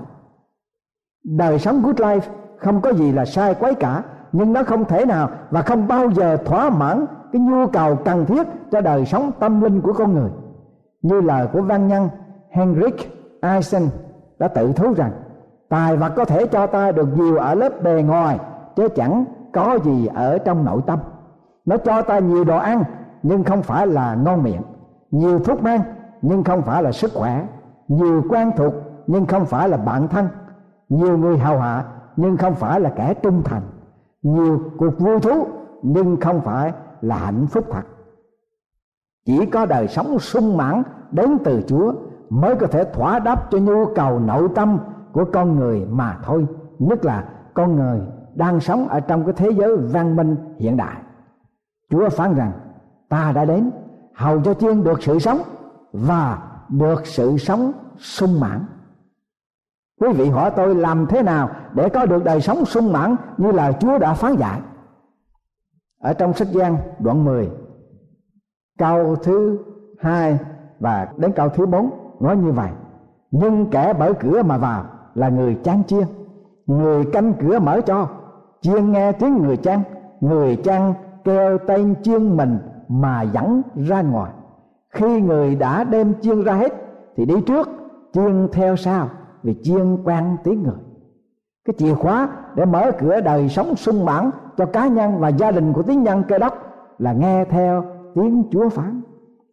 Đời 1.24 1.60
sống 1.60 1.82
good 1.82 1.96
life 1.96 2.20
không 2.58 2.82
có 2.82 2.94
gì 2.94 3.12
là 3.12 3.26
sai 3.26 3.56
quấy 3.56 3.76
cả, 3.76 4.04
nhưng 4.32 4.54
nó 4.54 4.64
không 4.64 4.86
thể 4.86 5.06
nào 5.06 5.30
và 5.50 5.62
không 5.62 5.88
bao 5.88 6.12
giờ 6.12 6.38
thỏa 6.46 6.70
mãn 6.70 7.06
cái 7.32 7.42
nhu 7.42 7.68
cầu 7.68 7.96
cần 7.96 8.26
thiết 8.26 8.48
cho 8.72 8.82
đời 8.82 9.06
sống 9.06 9.32
tâm 9.40 9.62
linh 9.62 9.82
của 9.82 9.94
con 9.94 10.14
người. 10.14 10.30
Như 11.02 11.22
lời 11.22 11.48
của 11.54 11.62
văn 11.62 11.88
nhân 11.88 12.10
Henrik 12.52 12.96
Eisen 13.42 13.84
đã 14.40 14.48
tự 14.48 14.74
thú 14.74 14.94
rằng, 14.94 15.12
tài 15.70 15.98
vật 15.98 16.14
có 16.16 16.26
thể 16.26 16.48
cho 16.48 16.68
ta 16.68 16.92
được 16.92 17.08
nhiều 17.18 17.38
ở 17.38 17.56
lớp 17.56 17.84
bề 17.84 18.04
ngoài, 18.08 18.40
chứ 18.76 18.88
chẳng 18.96 19.26
có 19.54 19.80
gì 19.84 20.08
ở 20.16 20.38
trong 20.38 20.66
nội 20.66 20.82
tâm. 20.86 21.00
Nó 21.66 21.78
cho 21.78 22.02
ta 22.02 22.20
nhiều 22.20 22.44
đồ 22.44 22.58
ăn 22.58 22.84
nhưng 23.28 23.44
không 23.44 23.62
phải 23.62 23.88
là 23.88 24.16
ngon 24.16 24.44
miệng. 24.44 24.62
Nhiều 25.12 25.40
thuốc 25.40 25.64
men 25.64 25.82
nhưng 26.22 26.44
không 26.44 26.62
phải 26.62 26.84
là 26.84 26.92
sức 26.92 27.12
khỏe. 27.14 27.48
Nhiều 27.88 28.24
quan 28.30 28.52
thuộc, 28.58 28.74
nhưng 29.08 29.26
không 29.26 29.46
phải 29.46 29.70
là 29.70 29.78
bạn 29.78 30.08
thân. 30.08 30.28
Nhiều 30.90 31.18
người 31.18 31.38
hào 31.38 31.60
hạ, 31.60 31.86
nhưng 32.16 32.38
không 32.38 32.56
phải 32.56 32.80
là 32.80 32.90
kẻ 32.90 33.14
trung 33.14 33.42
thành. 33.46 33.62
Nhiều 34.22 34.62
cuộc 34.78 35.00
vui 35.00 35.20
thú, 35.20 35.48
nhưng 35.82 36.18
không 36.22 36.42
phải 36.42 36.74
là 37.02 37.18
hạnh 37.18 37.48
phúc 37.48 37.66
thật. 37.72 37.82
Chỉ 39.26 39.46
có 39.46 39.66
đời 39.66 39.88
sống 39.88 40.20
sung 40.20 40.58
mãn 40.58 40.84
đến 41.12 41.38
từ 41.44 41.62
chúa 41.68 41.94
mới 42.30 42.56
có 42.56 42.68
thể 42.68 42.84
thỏa 42.84 43.20
đáp 43.20 43.52
cho 43.52 43.58
nhu 43.58 43.86
cầu 43.96 44.20
nội 44.20 44.48
tâm 44.56 44.80
của 45.12 45.26
con 45.34 45.56
người 45.56 45.86
mà 45.90 46.18
thôi. 46.24 46.48
Nhất 46.80 47.06
là 47.06 47.24
con 47.54 47.76
người 47.76 48.02
đang 48.36 48.60
sống 48.60 48.88
ở 48.88 49.00
trong 49.00 49.26
cái 49.26 49.34
thế 49.38 49.50
giới 49.50 49.78
văn 49.78 50.16
minh 50.16 50.36
hiện 50.58 50.78
đại. 50.78 51.02
Chúa 51.90 52.10
phán 52.10 52.36
rằng 52.36 52.52
ta 53.10 53.32
đã 53.32 53.46
đến, 53.46 53.72
hầu 54.14 54.42
cho 54.42 54.54
chiên 54.54 54.84
được 54.84 55.04
sự 55.04 55.20
sống 55.20 55.42
và 55.94 56.38
được 56.70 57.06
sự 57.06 57.38
sống 57.38 57.72
sung 57.98 58.40
mãn. 58.40 58.66
Quý 60.02 60.08
vị 60.14 60.30
hỏi 60.30 60.52
tôi 60.56 60.76
làm 60.76 61.06
thế 61.06 61.24
nào 61.24 61.50
để 61.74 61.90
có 61.90 62.06
được 62.06 62.24
đời 62.24 62.42
sống 62.42 62.66
sung 62.66 62.94
mãn 62.94 63.16
như 63.38 63.52
là 63.52 63.72
chúa 63.72 63.98
đã 63.98 64.14
phán 64.14 64.36
dạy? 64.36 64.62
Ở 66.02 66.14
trong 66.14 66.34
sách 66.34 66.48
Giăng 66.52 66.78
đoạn 67.00 67.26
10 67.26 67.50
câu 68.78 69.16
thứ 69.16 69.60
hai 70.00 70.40
và 70.80 71.08
đến 71.18 71.32
câu 71.36 71.50
thứ 71.50 71.66
bốn 71.66 71.90
nói 72.20 72.38
như 72.38 72.52
vậy. 72.52 72.70
Nhưng 73.32 73.70
kẻ 73.70 73.94
mở 73.94 74.14
cửa 74.20 74.44
mà 74.44 74.58
vào 74.58 74.86
là 75.16 75.30
người 75.30 75.58
chán 75.64 75.84
chiên, 75.88 76.04
người 76.66 77.06
canh 77.06 77.34
cửa 77.34 77.60
mở 77.60 77.82
cho. 77.82 78.08
Chiên 78.62 78.92
nghe 78.92 79.12
tiếng 79.12 79.38
người 79.38 79.58
chăn 79.58 79.84
người 80.22 80.56
chăn 80.56 80.94
kêu 81.24 81.58
tên 81.68 81.96
chiên 82.04 82.38
mình 82.38 82.60
mà 82.88 83.22
dẫn 83.22 83.62
ra 83.76 84.02
ngoài. 84.02 84.32
Khi 84.90 85.22
người 85.22 85.56
đã 85.56 85.84
đem 85.84 86.14
chiên 86.22 86.44
ra 86.44 86.54
hết, 86.54 86.74
thì 87.16 87.26
đi 87.26 87.42
trước, 87.42 87.70
chiên 88.14 88.48
theo 88.52 88.76
sau, 88.76 89.10
vì 89.44 89.56
chiên 89.64 89.98
quan 90.04 90.38
tiếng 90.44 90.64
người. 90.64 90.80
Cái 91.66 91.74
chìa 91.78 91.94
khóa 91.94 92.30
để 92.56 92.66
mở 92.66 92.92
cửa 93.00 93.22
đời 93.22 93.50
sống 93.50 93.76
sung 93.76 94.06
mãn 94.06 94.32
cho 94.58 94.66
cá 94.66 94.88
nhân 94.88 95.20
và 95.20 95.30
gia 95.30 95.52
đình 95.52 95.74
của 95.74 95.84
tiếng 95.84 96.04
nhân 96.04 96.24
cơ 96.28 96.38
đốc 96.38 96.54
là 97.00 97.14
nghe 97.14 97.46
theo 97.46 97.86
tiếng 98.16 98.44
chúa 98.52 98.70
phán. 98.70 99.02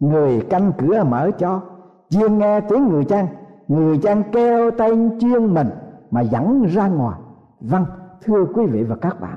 Người 0.01 0.41
canh 0.41 0.73
cửa 0.79 1.05
mở 1.05 1.31
cho, 1.39 1.61
chiên 2.09 2.39
nghe 2.39 2.61
tiếng 2.61 2.89
người 2.89 3.05
chăn. 3.05 3.27
Người 3.69 3.99
chăn 3.99 4.23
kêu 4.33 4.71
tên 4.71 5.19
chiên 5.21 5.55
mình 5.55 5.71
mà 6.11 6.21
dẫn 6.21 6.63
ra 6.63 6.89
ngoài. 6.89 7.21
Vâng 7.61 7.85
thưa 8.25 8.45
quý 8.55 8.67
vị 8.67 8.85
và 8.85 8.97
các 8.97 9.21
bạn, 9.21 9.37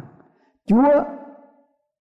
chúa 0.66 1.04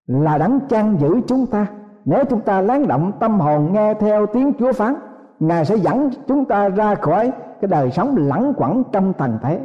là 0.06 0.38
đấng 0.38 0.60
chăn 0.68 0.96
giữ 1.00 1.20
chúng 1.26 1.46
ta 1.46 1.66
nếu 2.06 2.24
chúng 2.24 2.40
ta 2.40 2.60
lắng 2.60 2.88
động 2.88 3.12
tâm 3.20 3.40
hồn, 3.40 3.72
nghe 3.72 3.94
theo 3.94 4.26
tiếng 4.26 4.52
chúa 4.58 4.72
phán, 4.72 4.94
ngài 5.40 5.64
sẽ 5.64 5.76
dẫn 5.76 6.10
chúng 6.26 6.44
ta 6.44 6.68
ra 6.68 6.94
khỏi 6.94 7.32
cái 7.60 7.68
đời 7.68 7.90
sống 7.90 8.14
lẳng 8.16 8.52
quẩn 8.56 8.82
trong 8.92 9.12
tầng 9.12 9.38
thế. 9.42 9.60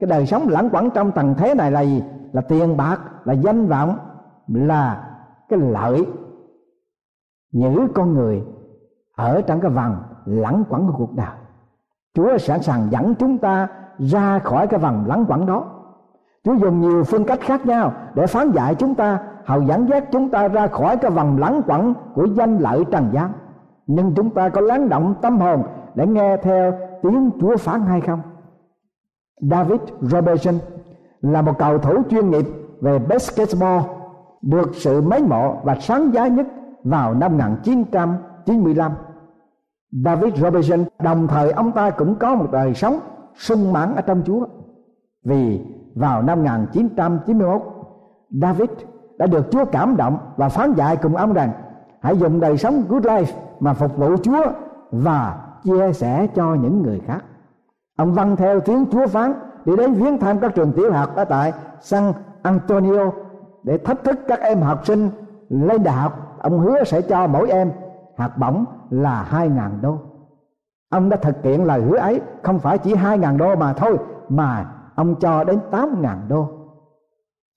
Cái 0.00 0.08
đời 0.08 0.26
sống 0.26 0.48
lẳng 0.48 0.68
quẩn 0.72 0.90
trong 0.90 1.12
tầng 1.12 1.34
thế 1.38 1.54
này 1.54 1.70
là 1.70 1.80
gì? 1.80 2.02
Là 2.32 2.40
tiền 2.40 2.76
bạc, 2.76 3.00
là 3.24 3.32
danh 3.32 3.66
vọng, 3.66 3.98
là 4.48 5.10
cái 5.48 5.58
lợi 5.58 6.06
giữ 7.52 7.88
con 7.94 8.14
người 8.14 8.42
ở 9.16 9.42
trong 9.46 9.60
cái 9.60 9.70
vòng 9.70 10.02
lẳng 10.24 10.64
quẩn 10.68 10.86
của 10.86 10.94
cuộc 10.98 11.14
đời. 11.14 11.36
Chúa 12.14 12.38
sẵn 12.38 12.62
sàng 12.62 12.88
dẫn 12.90 13.14
chúng 13.14 13.38
ta 13.38 13.68
ra 13.98 14.38
khỏi 14.38 14.66
cái 14.66 14.80
vòng 14.80 15.04
lẳng 15.06 15.24
quẩn 15.28 15.46
đó. 15.46 15.64
Chúa 16.44 16.54
dùng 16.54 16.80
nhiều 16.80 17.04
phương 17.04 17.24
cách 17.24 17.40
khác 17.40 17.66
nhau 17.66 17.92
để 18.14 18.26
phán 18.26 18.52
dạy 18.52 18.74
chúng 18.74 18.94
ta 18.94 19.18
hầu 19.46 19.62
dẫn 19.62 19.88
dắt 19.88 20.04
chúng 20.12 20.28
ta 20.28 20.48
ra 20.48 20.66
khỏi 20.66 20.96
cái 20.96 21.10
vòng 21.10 21.38
lẳng 21.38 21.62
quẩn 21.66 21.94
của 22.14 22.24
danh 22.24 22.58
lợi 22.58 22.84
trần 22.90 23.10
gian 23.12 23.32
nhưng 23.86 24.14
chúng 24.14 24.30
ta 24.30 24.48
có 24.48 24.60
lắng 24.60 24.88
động 24.88 25.14
tâm 25.22 25.38
hồn 25.38 25.62
để 25.94 26.06
nghe 26.06 26.36
theo 26.36 26.72
tiếng 27.02 27.30
chúa 27.40 27.56
phán 27.56 27.80
hay 27.80 28.00
không 28.00 28.20
David 29.40 29.80
Robertson 30.00 30.54
là 31.20 31.42
một 31.42 31.58
cầu 31.58 31.78
thủ 31.78 32.02
chuyên 32.10 32.30
nghiệp 32.30 32.46
về 32.80 32.98
basketball 32.98 33.80
được 34.42 34.70
sự 34.74 35.00
mến 35.00 35.22
mộ 35.28 35.56
và 35.64 35.76
sáng 35.80 36.14
giá 36.14 36.26
nhất 36.26 36.46
vào 36.84 37.14
năm 37.14 37.38
1995. 37.38 38.92
David 40.04 40.34
Robertson 40.34 40.84
đồng 41.02 41.28
thời 41.28 41.50
ông 41.50 41.72
ta 41.72 41.90
cũng 41.90 42.14
có 42.14 42.34
một 42.34 42.46
đời 42.52 42.74
sống 42.74 42.98
sung 43.34 43.72
mãn 43.72 43.94
ở 43.94 44.00
trong 44.00 44.22
Chúa. 44.26 44.46
Vì 45.24 45.60
vào 45.94 46.22
năm 46.22 46.38
1991, 46.38 47.62
David 48.30 48.70
đã 49.18 49.26
được 49.26 49.50
Chúa 49.50 49.64
cảm 49.64 49.96
động 49.96 50.18
và 50.36 50.48
phán 50.48 50.72
dạy 50.72 50.96
cùng 50.96 51.16
ông 51.16 51.32
rằng, 51.32 51.52
hãy 52.00 52.18
dùng 52.18 52.40
đời 52.40 52.56
sống 52.56 52.82
good 52.88 53.04
life 53.04 53.32
mà 53.60 53.74
phục 53.74 53.96
vụ 53.96 54.16
Chúa 54.22 54.42
và 54.90 55.38
chia 55.62 55.92
sẻ 55.92 56.26
cho 56.34 56.54
những 56.54 56.82
người 56.82 57.00
khác. 57.06 57.24
Ông 57.96 58.14
vâng 58.14 58.36
theo 58.36 58.60
tiếng 58.60 58.86
chúa 58.92 59.06
phán 59.06 59.34
đi 59.64 59.76
đến 59.76 59.92
viếng 59.92 60.18
thăm 60.18 60.38
các 60.38 60.54
trường 60.54 60.72
tiểu 60.72 60.92
học 60.92 61.16
ở 61.16 61.24
tại 61.24 61.52
San 61.80 62.12
Antonio 62.42 63.10
để 63.62 63.78
thách 63.78 64.04
thức 64.04 64.18
các 64.28 64.40
em 64.40 64.62
học 64.62 64.86
sinh 64.86 65.10
lên 65.48 65.82
đại 65.82 65.94
học. 65.94 66.36
Ông 66.38 66.58
hứa 66.58 66.84
sẽ 66.84 67.02
cho 67.02 67.26
mỗi 67.26 67.50
em 67.50 67.72
hạt 68.16 68.38
bổng 68.38 68.64
là 68.90 69.22
hai 69.22 69.48
ngàn 69.48 69.78
đô. 69.82 69.98
Ông 70.90 71.08
đã 71.08 71.16
thực 71.16 71.42
hiện 71.42 71.64
lời 71.64 71.82
hứa 71.82 71.96
ấy, 71.96 72.20
không 72.42 72.58
phải 72.58 72.78
chỉ 72.78 72.94
hai 72.94 73.18
ngàn 73.18 73.38
đô 73.38 73.56
mà 73.56 73.72
thôi, 73.72 73.98
mà 74.28 74.66
ông 74.94 75.14
cho 75.14 75.44
đến 75.44 75.58
tám 75.70 76.02
ngàn 76.02 76.20
đô. 76.28 76.48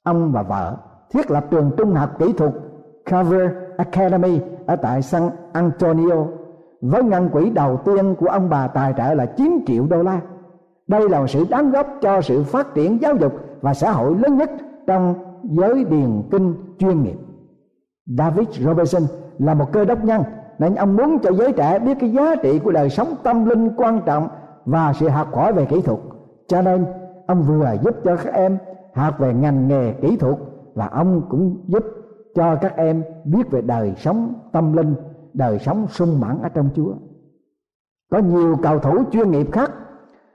Ông 0.03 0.31
và 0.31 0.41
vợ 0.41 0.77
thiết 1.13 1.31
lập 1.31 1.45
trường 1.51 1.71
trung 1.77 1.93
học 1.93 2.09
kỹ 2.19 2.33
thuật 2.33 2.51
Carver 3.05 3.51
Academy 3.77 4.39
ở 4.65 4.75
tại 4.75 5.01
San 5.01 5.29
Antonio 5.53 6.25
với 6.81 7.03
ngân 7.03 7.29
quỹ 7.29 7.49
đầu 7.49 7.77
tiên 7.85 8.15
của 8.15 8.27
ông 8.27 8.49
bà 8.49 8.67
tài 8.67 8.93
trợ 8.97 9.13
là 9.13 9.25
9 9.25 9.63
triệu 9.67 9.85
đô 9.89 10.03
la. 10.03 10.21
Đây 10.87 11.09
là 11.09 11.19
một 11.19 11.27
sự 11.27 11.45
đóng 11.49 11.71
góp 11.71 11.87
cho 12.01 12.21
sự 12.21 12.43
phát 12.43 12.73
triển 12.75 13.01
giáo 13.01 13.15
dục 13.15 13.33
và 13.61 13.73
xã 13.73 13.91
hội 13.91 14.15
lớn 14.15 14.37
nhất 14.37 14.51
trong 14.87 15.15
giới 15.43 15.83
điền 15.83 16.21
kinh 16.31 16.53
chuyên 16.79 17.03
nghiệp. 17.03 17.17
David 18.17 18.47
Robertson 18.65 19.01
là 19.39 19.53
một 19.53 19.71
cơ 19.71 19.85
đốc 19.85 20.03
nhân, 20.03 20.23
nên 20.59 20.75
ông 20.75 20.95
muốn 20.95 21.19
cho 21.19 21.31
giới 21.31 21.51
trẻ 21.51 21.79
biết 21.79 21.97
cái 21.99 22.11
giá 22.11 22.35
trị 22.35 22.59
của 22.59 22.71
đời 22.71 22.89
sống 22.89 23.07
tâm 23.23 23.45
linh 23.45 23.69
quan 23.77 24.01
trọng 24.05 24.27
và 24.65 24.93
sự 24.93 25.09
học 25.09 25.35
hỏi 25.35 25.53
về 25.53 25.65
kỹ 25.65 25.81
thuật. 25.81 25.99
Cho 26.47 26.61
nên, 26.61 26.85
ông 27.27 27.41
vừa 27.41 27.75
giúp 27.83 27.95
cho 28.03 28.15
các 28.15 28.33
em 28.33 28.57
học 28.93 29.19
về 29.19 29.33
ngành 29.33 29.67
nghề 29.67 29.93
kỹ 29.93 30.17
thuật 30.17 30.35
và 30.79 30.87
ông 30.87 31.21
cũng 31.29 31.57
giúp 31.67 31.83
cho 32.35 32.55
các 32.55 32.77
em 32.77 33.03
biết 33.25 33.51
về 33.51 33.61
đời 33.61 33.93
sống 33.97 34.33
tâm 34.51 34.73
linh 34.73 34.95
đời 35.33 35.59
sống 35.59 35.87
sung 35.87 36.19
mãn 36.19 36.41
ở 36.41 36.49
trong 36.49 36.69
chúa 36.75 36.93
có 38.11 38.17
nhiều 38.17 38.57
cầu 38.63 38.79
thủ 38.79 39.03
chuyên 39.11 39.31
nghiệp 39.31 39.47
khác 39.51 39.71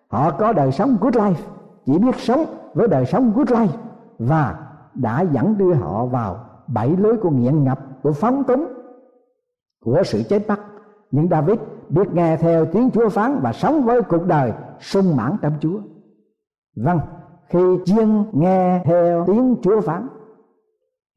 họ 0.09 0.31
có 0.31 0.53
đời 0.53 0.73
sống 0.73 0.97
good 1.01 1.17
life 1.17 1.35
chỉ 1.87 1.99
biết 1.99 2.15
sống 2.19 2.45
với 2.75 2.89
đời 2.89 3.07
sống 3.07 3.33
good 3.35 3.49
life 3.49 3.77
và 4.19 4.69
đã 4.95 5.21
dẫn 5.21 5.59
đưa 5.59 5.75
họ 5.75 6.07
vào 6.07 6.47
bảy 6.67 6.97
lưới 6.97 7.17
của 7.17 7.31
nghiện 7.31 7.65
ngập 7.65 7.79
của 8.03 8.13
phóng 8.13 8.45
túng 8.45 8.67
của 9.85 10.03
sự 10.05 10.23
chết 10.29 10.47
bắt 10.49 10.61
nhưng 11.11 11.29
David 11.29 11.59
biết 11.89 12.13
nghe 12.13 12.37
theo 12.37 12.67
tiếng 12.67 12.91
Chúa 12.91 13.09
phán 13.09 13.41
và 13.43 13.53
sống 13.53 13.85
với 13.85 14.03
cuộc 14.03 14.27
đời 14.27 14.53
sung 14.81 15.17
mãn 15.17 15.37
trong 15.43 15.53
Chúa. 15.61 15.79
Vâng, 16.77 17.01
khi 17.49 17.59
chiên 17.85 18.25
nghe 18.33 18.83
theo 18.85 19.25
tiếng 19.27 19.57
Chúa 19.63 19.81
phán 19.81 20.09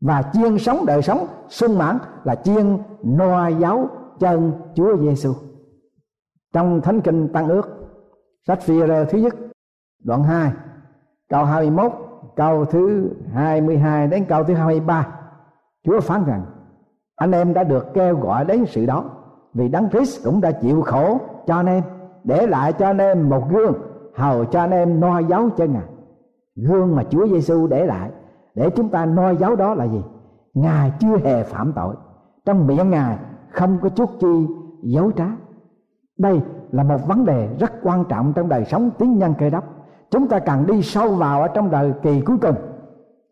và 0.02 0.24
chiên 0.34 0.58
sống 0.58 0.86
đời 0.86 1.02
sống 1.02 1.28
sung 1.50 1.78
mãn 1.78 1.98
là 2.24 2.36
chiên 2.36 2.78
noa 3.04 3.48
giáo 3.48 3.90
chân 4.20 4.52
Chúa 4.76 4.98
Giêsu. 4.98 5.34
Trong 6.54 6.82
Thánh 6.82 7.02
Kinh 7.02 7.34
Tăng 7.34 7.48
Ước, 7.48 7.68
sách 8.48 8.62
phi 8.62 8.80
rơ 8.80 9.06
thứ 9.06 9.18
nhất, 9.18 9.36
đoạn 10.04 10.24
2, 10.24 10.52
câu 11.30 11.46
21, 11.46 11.92
câu 12.36 12.66
thứ 12.66 13.10
22 13.34 14.08
đến 14.08 14.26
câu 14.26 14.44
thứ 14.44 14.54
23, 14.54 15.08
Chúa 15.84 16.00
phán 16.00 16.24
rằng 16.26 16.46
anh 17.16 17.32
em 17.32 17.54
đã 17.54 17.64
được 17.64 17.86
kêu 17.94 18.20
gọi 18.20 18.46
đến 18.46 18.66
sự 18.68 18.86
đó 18.86 19.04
vì 19.54 19.68
Đấng 19.68 19.90
Christ 19.90 20.24
cũng 20.24 20.42
đã 20.42 20.52
chịu 20.52 20.82
khổ 20.82 21.20
cho 21.48 21.56
anh 21.56 21.66
em 21.66 21.84
để 22.24 22.48
lại 22.48 22.74
cho 22.74 22.86
anh 22.86 22.98
em 22.98 23.30
một 23.30 23.50
gương 23.52 23.74
hầu 24.16 24.46
cho 24.46 24.60
anh 24.60 24.72
em 24.72 25.00
noi 25.00 25.26
giáo 25.26 25.50
chân 25.58 25.74
ngài 25.74 25.88
gương 26.56 26.96
mà 26.96 27.04
Chúa 27.10 27.28
Giêsu 27.28 27.68
để 27.68 27.86
lại 27.86 28.12
để 28.58 28.70
chúng 28.70 28.90
ta 28.90 29.06
noi 29.06 29.38
giáo 29.38 29.56
đó 29.56 29.74
là 29.74 29.86
gì? 29.86 30.02
Ngài 30.54 30.92
chưa 31.00 31.18
hề 31.24 31.44
phạm 31.44 31.74
tội. 31.74 31.96
Trong 32.46 32.68
miệng 32.68 32.90
ngài 32.90 33.18
không 33.50 33.78
có 33.82 33.90
chút 33.90 34.10
chi 34.20 34.48
dấu 34.82 35.12
trá. 35.12 35.26
Đây 36.18 36.42
là 36.72 36.84
một 36.84 37.08
vấn 37.08 37.26
đề 37.26 37.50
rất 37.60 37.72
quan 37.84 38.04
trọng 38.10 38.34
trong 38.34 38.50
đời 38.50 38.66
sống 38.66 38.90
tiếng 38.98 39.18
nhân 39.18 39.34
cây 39.38 39.50
đốc. 39.50 39.64
Chúng 40.12 40.28
ta 40.28 40.40
cần 40.40 40.66
đi 40.68 40.82
sâu 40.82 41.10
vào 41.10 41.42
ở 41.42 41.48
trong 41.48 41.72
đời 41.72 41.94
kỳ 42.04 42.22
cuối 42.22 42.38
cùng. 42.42 42.56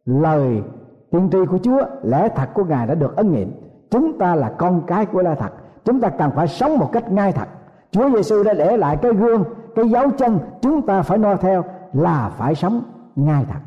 Lời 0.06 0.64
tiên 1.12 1.30
tri 1.32 1.46
của 1.46 1.58
Chúa, 1.58 1.82
lẽ 2.04 2.30
thật 2.36 2.50
của 2.54 2.64
ngài 2.64 2.88
đã 2.88 2.96
được 2.96 3.16
ấn 3.16 3.32
nghiệm. 3.32 3.52
Chúng 3.90 4.18
ta 4.18 4.36
là 4.36 4.50
con 4.58 4.82
cái 4.88 5.06
của 5.06 5.22
lẽ 5.22 5.36
thật. 5.40 5.52
Chúng 5.86 6.00
ta 6.00 6.10
cần 6.10 6.32
phải 6.36 6.48
sống 6.48 6.78
một 6.78 6.90
cách 6.92 7.12
ngay 7.12 7.32
thật. 7.32 7.48
Chúa 7.92 8.10
Giêsu 8.10 8.44
đã 8.44 8.54
để 8.54 8.78
lại 8.78 8.98
cái 8.98 9.14
gương, 9.14 9.44
cái 9.76 9.90
dấu 9.90 10.10
chân, 10.18 10.40
chúng 10.62 10.82
ta 10.82 11.02
phải 11.02 11.18
noi 11.18 11.38
theo 11.38 11.64
là 11.94 12.32
phải 12.38 12.56
sống 12.56 12.82
ngay 13.16 13.46
thật 13.50 13.60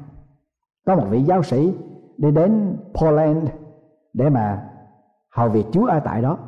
có 0.88 0.96
một 0.96 1.06
vị 1.10 1.22
giáo 1.22 1.42
sĩ 1.42 1.74
đi 2.16 2.30
đến 2.30 2.76
Poland 2.94 3.48
để 4.12 4.30
mà 4.30 4.62
hầu 5.34 5.48
việc 5.48 5.66
Chúa 5.72 5.86
ở 5.86 6.00
tại 6.00 6.22
đó. 6.22 6.38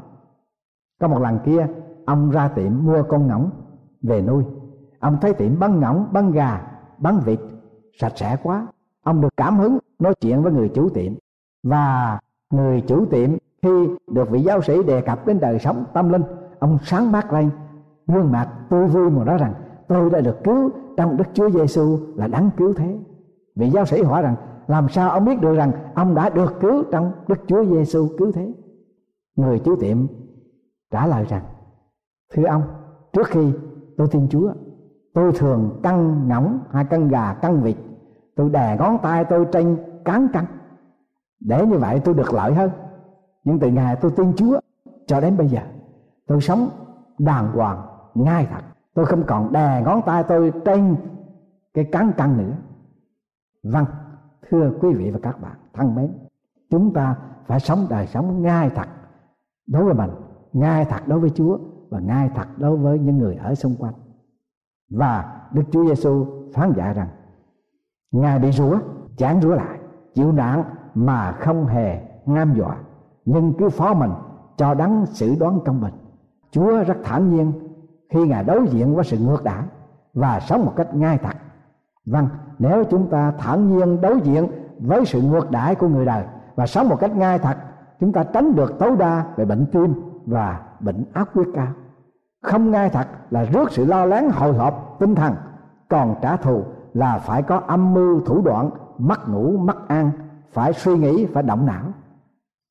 Có 1.00 1.08
một 1.08 1.22
lần 1.22 1.38
kia, 1.44 1.66
ông 2.06 2.30
ra 2.30 2.48
tiệm 2.48 2.84
mua 2.84 3.02
con 3.02 3.26
ngỗng 3.26 3.50
về 4.02 4.22
nuôi. 4.22 4.44
Ông 5.00 5.16
thấy 5.20 5.34
tiệm 5.34 5.58
bán 5.58 5.80
ngỗng, 5.80 6.06
bán 6.12 6.30
gà, 6.32 6.62
bán 6.98 7.20
vịt 7.20 7.40
sạch 8.00 8.12
sẽ 8.16 8.36
quá. 8.42 8.66
Ông 9.02 9.20
được 9.20 9.28
cảm 9.36 9.58
hứng 9.58 9.78
nói 9.98 10.14
chuyện 10.20 10.42
với 10.42 10.52
người 10.52 10.68
chủ 10.68 10.88
tiệm. 10.88 11.12
Và 11.62 12.18
người 12.50 12.80
chủ 12.80 13.06
tiệm 13.06 13.30
khi 13.62 13.88
được 14.12 14.30
vị 14.30 14.40
giáo 14.40 14.62
sĩ 14.62 14.82
đề 14.82 15.00
cập 15.00 15.26
đến 15.26 15.40
đời 15.40 15.58
sống 15.58 15.84
tâm 15.92 16.12
linh, 16.12 16.22
ông 16.58 16.78
sáng 16.82 17.12
mắt 17.12 17.32
lên, 17.32 17.50
gương 18.06 18.32
mặt 18.32 18.48
tươi 18.70 18.86
vui 18.86 19.10
mà 19.10 19.24
nói 19.24 19.38
rằng, 19.38 19.54
tôi 19.88 20.10
đã 20.10 20.20
được 20.20 20.44
cứu 20.44 20.70
trong 20.96 21.16
đức 21.16 21.24
chúa 21.34 21.50
giêsu 21.50 21.98
là 22.14 22.26
đáng 22.26 22.50
cứu 22.56 22.74
thế 22.76 22.98
vị 23.60 23.70
giáo 23.70 23.84
sĩ 23.86 24.02
hỏi 24.02 24.22
rằng, 24.22 24.36
làm 24.66 24.88
sao 24.88 25.10
ông 25.10 25.24
biết 25.24 25.40
được 25.40 25.54
rằng 25.54 25.72
ông 25.94 26.14
đã 26.14 26.28
được 26.28 26.60
cứu 26.60 26.84
trong 26.92 27.12
đức 27.28 27.38
chúa 27.46 27.64
giêsu 27.64 28.08
cứu 28.18 28.32
thế? 28.32 28.52
Người 29.36 29.58
chủ 29.58 29.76
tiệm 29.76 30.06
trả 30.90 31.06
lời 31.06 31.24
rằng, 31.28 31.42
thưa 32.34 32.44
ông, 32.44 32.62
trước 33.12 33.26
khi 33.26 33.52
tôi 33.96 34.08
tin 34.08 34.28
chúa, 34.28 34.52
tôi 35.14 35.32
thường 35.32 35.80
căng 35.82 36.28
ngỗng 36.28 36.58
hay 36.70 36.84
căng 36.84 37.08
gà 37.08 37.34
căng 37.34 37.62
vịt. 37.62 37.76
Tôi 38.36 38.50
đè 38.50 38.76
ngón 38.78 38.98
tay 39.02 39.24
tôi 39.24 39.46
trên 39.52 39.76
cán 40.04 40.28
căng 40.32 40.46
để 41.40 41.66
như 41.66 41.78
vậy 41.78 42.00
tôi 42.04 42.14
được 42.14 42.32
lợi 42.34 42.54
hơn. 42.54 42.70
Nhưng 43.44 43.58
từ 43.58 43.68
ngày 43.68 43.96
tôi 44.00 44.10
tin 44.16 44.32
chúa 44.36 44.60
cho 45.06 45.20
đến 45.20 45.36
bây 45.36 45.48
giờ, 45.48 45.60
tôi 46.26 46.40
sống 46.40 46.68
đàng 47.18 47.52
hoàng, 47.52 47.86
ngay 48.14 48.46
thật. 48.50 48.60
Tôi 48.94 49.06
không 49.06 49.22
còn 49.26 49.52
đè 49.52 49.82
ngón 49.84 50.02
tay 50.06 50.24
tôi 50.28 50.52
trên 50.64 50.96
cái 51.74 51.84
cán 51.92 52.12
căng 52.16 52.38
nữa 52.38 52.54
vâng 53.62 53.86
thưa 54.50 54.72
quý 54.80 54.94
vị 54.94 55.10
và 55.10 55.18
các 55.22 55.40
bạn, 55.40 55.56
thân 55.72 55.94
mến, 55.94 56.12
chúng 56.70 56.92
ta 56.92 57.16
phải 57.46 57.60
sống 57.60 57.86
đời 57.90 58.06
sống 58.06 58.42
ngay 58.42 58.70
thật 58.70 58.88
đối 59.66 59.84
với 59.84 59.94
mình 59.94 60.10
ngay 60.52 60.84
thật 60.84 61.00
đối 61.06 61.20
với 61.20 61.30
chúa 61.30 61.58
và 61.90 62.00
ngay 62.00 62.30
thật 62.34 62.48
đối 62.56 62.76
với 62.76 62.98
những 62.98 63.18
người 63.18 63.36
ở 63.36 63.54
xung 63.54 63.76
quanh. 63.78 63.94
Và 64.90 65.40
đức 65.52 65.62
chúa 65.70 65.86
giêsu 65.86 66.26
phán 66.54 66.72
dạy 66.76 66.94
rằng, 66.94 67.08
ngài 68.10 68.38
bị 68.38 68.52
rủa, 68.52 68.78
chán 69.16 69.40
rủa 69.42 69.54
lại, 69.54 69.78
chịu 70.14 70.32
nạn 70.32 70.64
mà 70.94 71.32
không 71.32 71.66
hề 71.66 72.00
ngam 72.26 72.54
dọa, 72.54 72.76
nhưng 73.24 73.52
cứ 73.58 73.68
phó 73.68 73.94
mình 73.94 74.10
cho 74.56 74.74
đắng 74.74 75.06
xử 75.06 75.34
đoán 75.40 75.60
công 75.64 75.80
bình. 75.80 75.94
Chúa 76.50 76.84
rất 76.84 76.96
thản 77.04 77.30
nhiên 77.30 77.52
khi 78.08 78.26
ngài 78.26 78.44
đối 78.44 78.66
diện 78.68 78.94
với 78.94 79.04
sự 79.04 79.18
ngược 79.18 79.44
đãi 79.44 79.62
và 80.14 80.40
sống 80.40 80.64
một 80.64 80.72
cách 80.76 80.94
ngay 80.94 81.18
thật 81.18 81.36
vâng 82.10 82.28
nếu 82.58 82.84
chúng 82.84 83.06
ta 83.10 83.32
thản 83.38 83.68
nhiên 83.68 84.00
đối 84.00 84.20
diện 84.20 84.48
với 84.78 85.04
sự 85.04 85.22
ngược 85.22 85.50
đãi 85.50 85.74
của 85.74 85.88
người 85.88 86.06
đời 86.06 86.24
và 86.54 86.66
sống 86.66 86.88
một 86.88 87.00
cách 87.00 87.16
ngay 87.16 87.38
thật, 87.38 87.56
chúng 88.00 88.12
ta 88.12 88.24
tránh 88.24 88.54
được 88.54 88.78
tối 88.78 88.96
đa 88.98 89.24
về 89.36 89.44
bệnh 89.44 89.66
tim 89.72 89.94
và 90.26 90.60
bệnh 90.80 91.04
áp 91.12 91.28
huyết 91.34 91.46
cao. 91.54 91.72
Không 92.42 92.70
ngay 92.70 92.90
thật 92.90 93.06
là 93.30 93.44
rước 93.44 93.72
sự 93.72 93.84
lo 93.84 94.04
lắng 94.04 94.30
hồi 94.30 94.52
hộp 94.52 94.96
tinh 95.00 95.14
thần, 95.14 95.34
còn 95.88 96.14
trả 96.22 96.36
thù 96.36 96.62
là 96.94 97.18
phải 97.18 97.42
có 97.42 97.56
âm 97.66 97.94
mưu 97.94 98.20
thủ 98.20 98.42
đoạn, 98.42 98.70
mất 98.98 99.28
ngủ, 99.28 99.56
mất 99.56 99.88
ăn 99.88 100.10
phải 100.52 100.72
suy 100.72 100.98
nghĩ, 100.98 101.26
phải 101.26 101.42
động 101.42 101.66
não. 101.66 101.84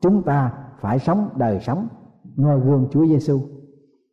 Chúng 0.01 0.23
ta 0.23 0.51
phải 0.79 0.99
sống 0.99 1.29
đời 1.35 1.59
sống 1.59 1.87
noi 2.37 2.59
gương 2.59 2.87
Chúa 2.91 3.05
Giêsu 3.05 3.39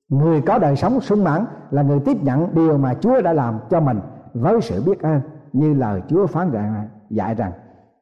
người 0.08 0.40
có 0.40 0.58
đời 0.58 0.76
sống 0.76 1.00
sung 1.00 1.24
mãn 1.24 1.44
là 1.70 1.82
người 1.82 2.00
tiếp 2.00 2.22
nhận 2.22 2.54
điều 2.54 2.78
mà 2.78 2.94
Chúa 2.94 3.20
đã 3.22 3.32
làm 3.32 3.58
cho 3.70 3.80
mình 3.80 4.00
với 4.40 4.60
sự 4.60 4.82
biết 4.86 5.02
ơn 5.02 5.20
như 5.52 5.74
lời 5.74 6.02
Chúa 6.08 6.26
phán 6.26 6.50
rằng 6.50 6.88
dạy 7.10 7.34
rằng, 7.34 7.52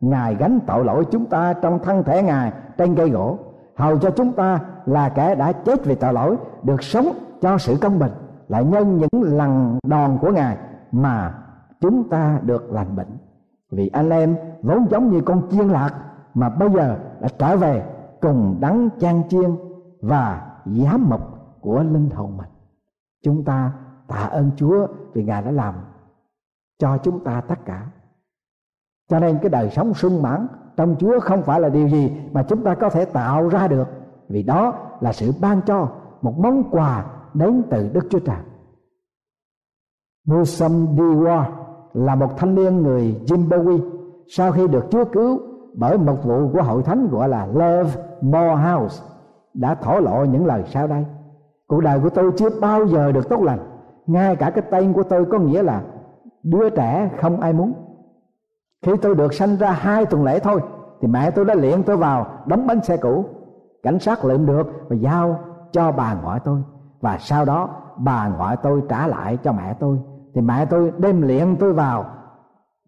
Ngài 0.01 0.35
gánh 0.35 0.59
tội 0.67 0.85
lỗi 0.85 1.05
chúng 1.11 1.27
ta 1.27 1.53
trong 1.53 1.79
thân 1.79 2.05
thể 2.05 2.23
Ngài 2.23 2.53
trên 2.79 2.95
cây 2.95 3.11
gỗ. 3.11 3.39
Hầu 3.77 3.99
cho 3.99 4.11
chúng 4.11 4.33
ta 4.33 4.61
là 4.87 5.09
kẻ 5.09 5.35
đã 5.35 5.53
chết 5.53 5.85
vì 5.85 5.95
tội 5.95 6.13
lỗi, 6.13 6.37
được 6.63 6.83
sống 6.83 7.09
cho 7.41 7.59
sự 7.59 7.77
công 7.81 7.99
bình 7.99 8.13
lại 8.49 8.65
nhân 8.65 8.99
những 8.99 9.23
lần 9.23 9.79
đòn 9.87 10.19
của 10.21 10.31
Ngài 10.33 10.57
mà 10.93 11.35
chúng 11.81 12.09
ta 12.09 12.39
được 12.43 12.73
lành 12.73 12.97
bệnh. 12.97 13.19
Vì 13.73 13.89
anh 13.89 14.11
em 14.11 14.37
vốn 14.63 14.87
giống 14.91 15.11
như 15.11 15.21
con 15.21 15.43
chiên 15.51 15.69
lạc 15.69 15.91
mà 16.35 16.49
bây 16.49 16.71
giờ 16.71 16.97
đã 17.21 17.29
trở 17.39 17.57
về 17.57 17.85
cùng 18.21 18.57
đắng 18.61 18.89
chan 19.01 19.23
chiên 19.29 19.57
và 20.03 20.51
giám 20.65 21.11
mục 21.11 21.21
của 21.61 21.83
linh 21.83 22.11
hồn 22.11 22.37
mình. 22.37 22.51
Chúng 23.25 23.45
ta 23.45 23.73
tạ 24.09 24.29
ơn 24.31 24.51
chúa 24.57 24.87
vì 25.15 25.25
ngài 25.25 25.43
đã 25.43 25.51
làm 25.51 25.75
cho 26.79 26.99
chúng 26.99 27.25
ta 27.25 27.41
tất 27.41 27.59
cả. 27.65 27.87
Cho 29.11 29.21
nên 29.21 29.39
cái 29.39 29.51
đời 29.51 29.71
sống 29.71 29.95
sung 29.95 30.23
mãn 30.23 30.47
trong 30.77 30.97
chúa 30.99 31.21
không 31.21 31.43
phải 31.43 31.61
là 31.61 31.69
điều 31.69 31.89
gì 31.89 32.13
mà 32.33 32.43
chúng 32.43 32.65
ta 32.65 32.75
có 32.75 32.91
thể 32.91 33.05
tạo 33.05 33.49
ra 33.49 33.69
được. 33.69 33.89
Vì 34.29 34.43
đó 34.43 34.75
là 35.01 35.13
sự 35.13 35.33
ban 35.41 35.61
cho 35.67 35.89
một 36.23 36.39
món 36.39 36.71
quà 36.71 37.05
đến 37.35 37.63
từ 37.71 37.89
đức 37.89 38.07
chúa 38.11 38.19
trời. 38.19 38.39
Musam 40.27 40.87
Diwa 40.97 41.45
là 41.95 42.15
một 42.15 42.37
thanh 42.37 42.55
niên 42.55 42.83
người 42.83 43.21
Zimbabwe. 43.27 43.91
Sau 44.29 44.53
khi 44.53 44.69
được 44.69 44.85
Chúa 44.91 45.05
cứu 45.05 45.39
bởi 45.75 45.99
một 45.99 46.25
vụ 46.25 46.49
của 46.53 46.63
hội 46.63 46.83
thánh 46.83 47.09
gọi 47.11 47.29
là 47.29 47.47
Love 47.47 47.91
More 48.21 48.55
House, 48.55 49.05
đã 49.55 49.75
thổ 49.75 50.01
lộ 50.01 50.25
những 50.25 50.47
lời 50.47 50.65
sau 50.67 50.87
đây. 50.87 51.05
Cuộc 51.67 51.81
đời 51.81 52.01
của 52.01 52.11
tôi 52.11 52.33
chưa 52.37 52.61
bao 52.61 52.87
giờ 52.87 53.13
được 53.13 53.29
tốt 53.29 53.43
lành. 53.43 53.59
Ngay 54.07 54.37
cả 54.37 54.51
cái 54.51 54.65
tên 54.71 54.93
của 54.93 55.03
tôi 55.03 55.25
có 55.25 55.39
nghĩa 55.39 55.63
là 55.63 55.83
đứa 56.45 56.71
trẻ 56.71 57.11
không 57.21 57.41
ai 57.41 57.53
muốn. 57.53 57.73
Khi 58.83 58.93
tôi 59.03 59.15
được 59.15 59.35
sanh 59.35 59.57
ra 59.57 59.71
hai 59.71 60.07
tuần 60.07 60.25
lễ 60.25 60.39
thôi, 60.39 60.61
thì 61.01 61.09
mẹ 61.09 61.31
tôi 61.31 61.45
đã 61.45 61.55
luyện 61.55 61.83
tôi 61.83 61.97
vào 61.97 62.27
đóng 62.47 62.67
bánh 62.67 62.83
xe 62.83 62.97
cũ. 62.97 63.25
Cảnh 63.83 63.99
sát 63.99 64.25
lượm 64.25 64.47
được 64.47 64.67
và 64.89 64.97
giao 64.97 65.39
cho 65.73 65.93
bà 65.93 66.15
ngoại 66.15 66.41
tôi. 66.45 66.63
Và 67.01 67.19
sau 67.21 67.45
đó, 67.45 67.69
bà 67.99 68.29
ngoại 68.29 68.57
tôi 68.63 68.83
trả 68.89 69.07
lại 69.07 69.39
cho 69.43 69.53
mẹ 69.53 69.75
tôi. 69.81 69.99
Thì 70.35 70.41
mẹ 70.41 70.65
tôi 70.65 70.93
đem 70.99 71.23
luyện 71.23 71.57
tôi 71.57 71.73
vào. 71.73 72.05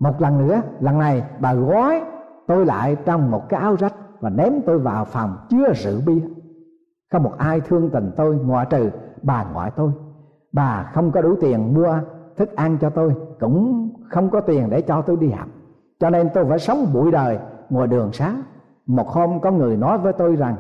Một 0.01 0.21
lần 0.21 0.47
nữa, 0.47 0.63
lần 0.81 0.99
này, 0.99 1.25
bà 1.41 1.55
gói 1.55 2.03
tôi 2.47 2.67
lại 2.67 2.97
trong 3.05 3.31
một 3.31 3.49
cái 3.49 3.61
áo 3.61 3.77
rách 3.79 3.95
và 4.21 4.31
ném 4.31 4.53
tôi 4.67 4.79
vào 4.79 5.05
phòng 5.05 5.37
chứa 5.49 5.73
rượu 5.75 6.01
bia. 6.07 6.21
Không 7.13 7.23
một 7.23 7.33
ai 7.39 7.61
thương 7.61 7.91
tình 7.91 8.13
tôi, 8.17 8.37
ngoại 8.37 8.67
trừ 8.71 8.91
bà 9.23 9.45
ngoại 9.53 9.71
tôi. 9.77 9.93
Bà 10.53 10.91
không 10.95 11.13
có 11.13 11.23
đủ 11.23 11.35
tiền 11.41 11.75
mua 11.75 11.99
thức 12.37 12.57
ăn 12.57 12.79
cho 12.81 12.91
tôi, 12.91 13.15
cũng 13.41 13.89
không 14.11 14.31
có 14.31 14.41
tiền 14.41 14.71
để 14.71 14.81
cho 14.81 15.03
tôi 15.03 15.17
đi 15.17 15.31
học. 15.31 15.49
Cho 16.01 16.11
nên 16.11 16.29
tôi 16.35 16.45
phải 16.49 16.59
sống 16.59 16.87
bụi 16.93 17.11
đời 17.11 17.39
ngoài 17.71 17.87
đường 17.87 18.13
xá. 18.13 18.35
Một 18.87 19.09
hôm 19.09 19.41
có 19.41 19.51
người 19.51 19.77
nói 19.77 19.99
với 19.99 20.13
tôi 20.13 20.37
rằng, 20.37 20.57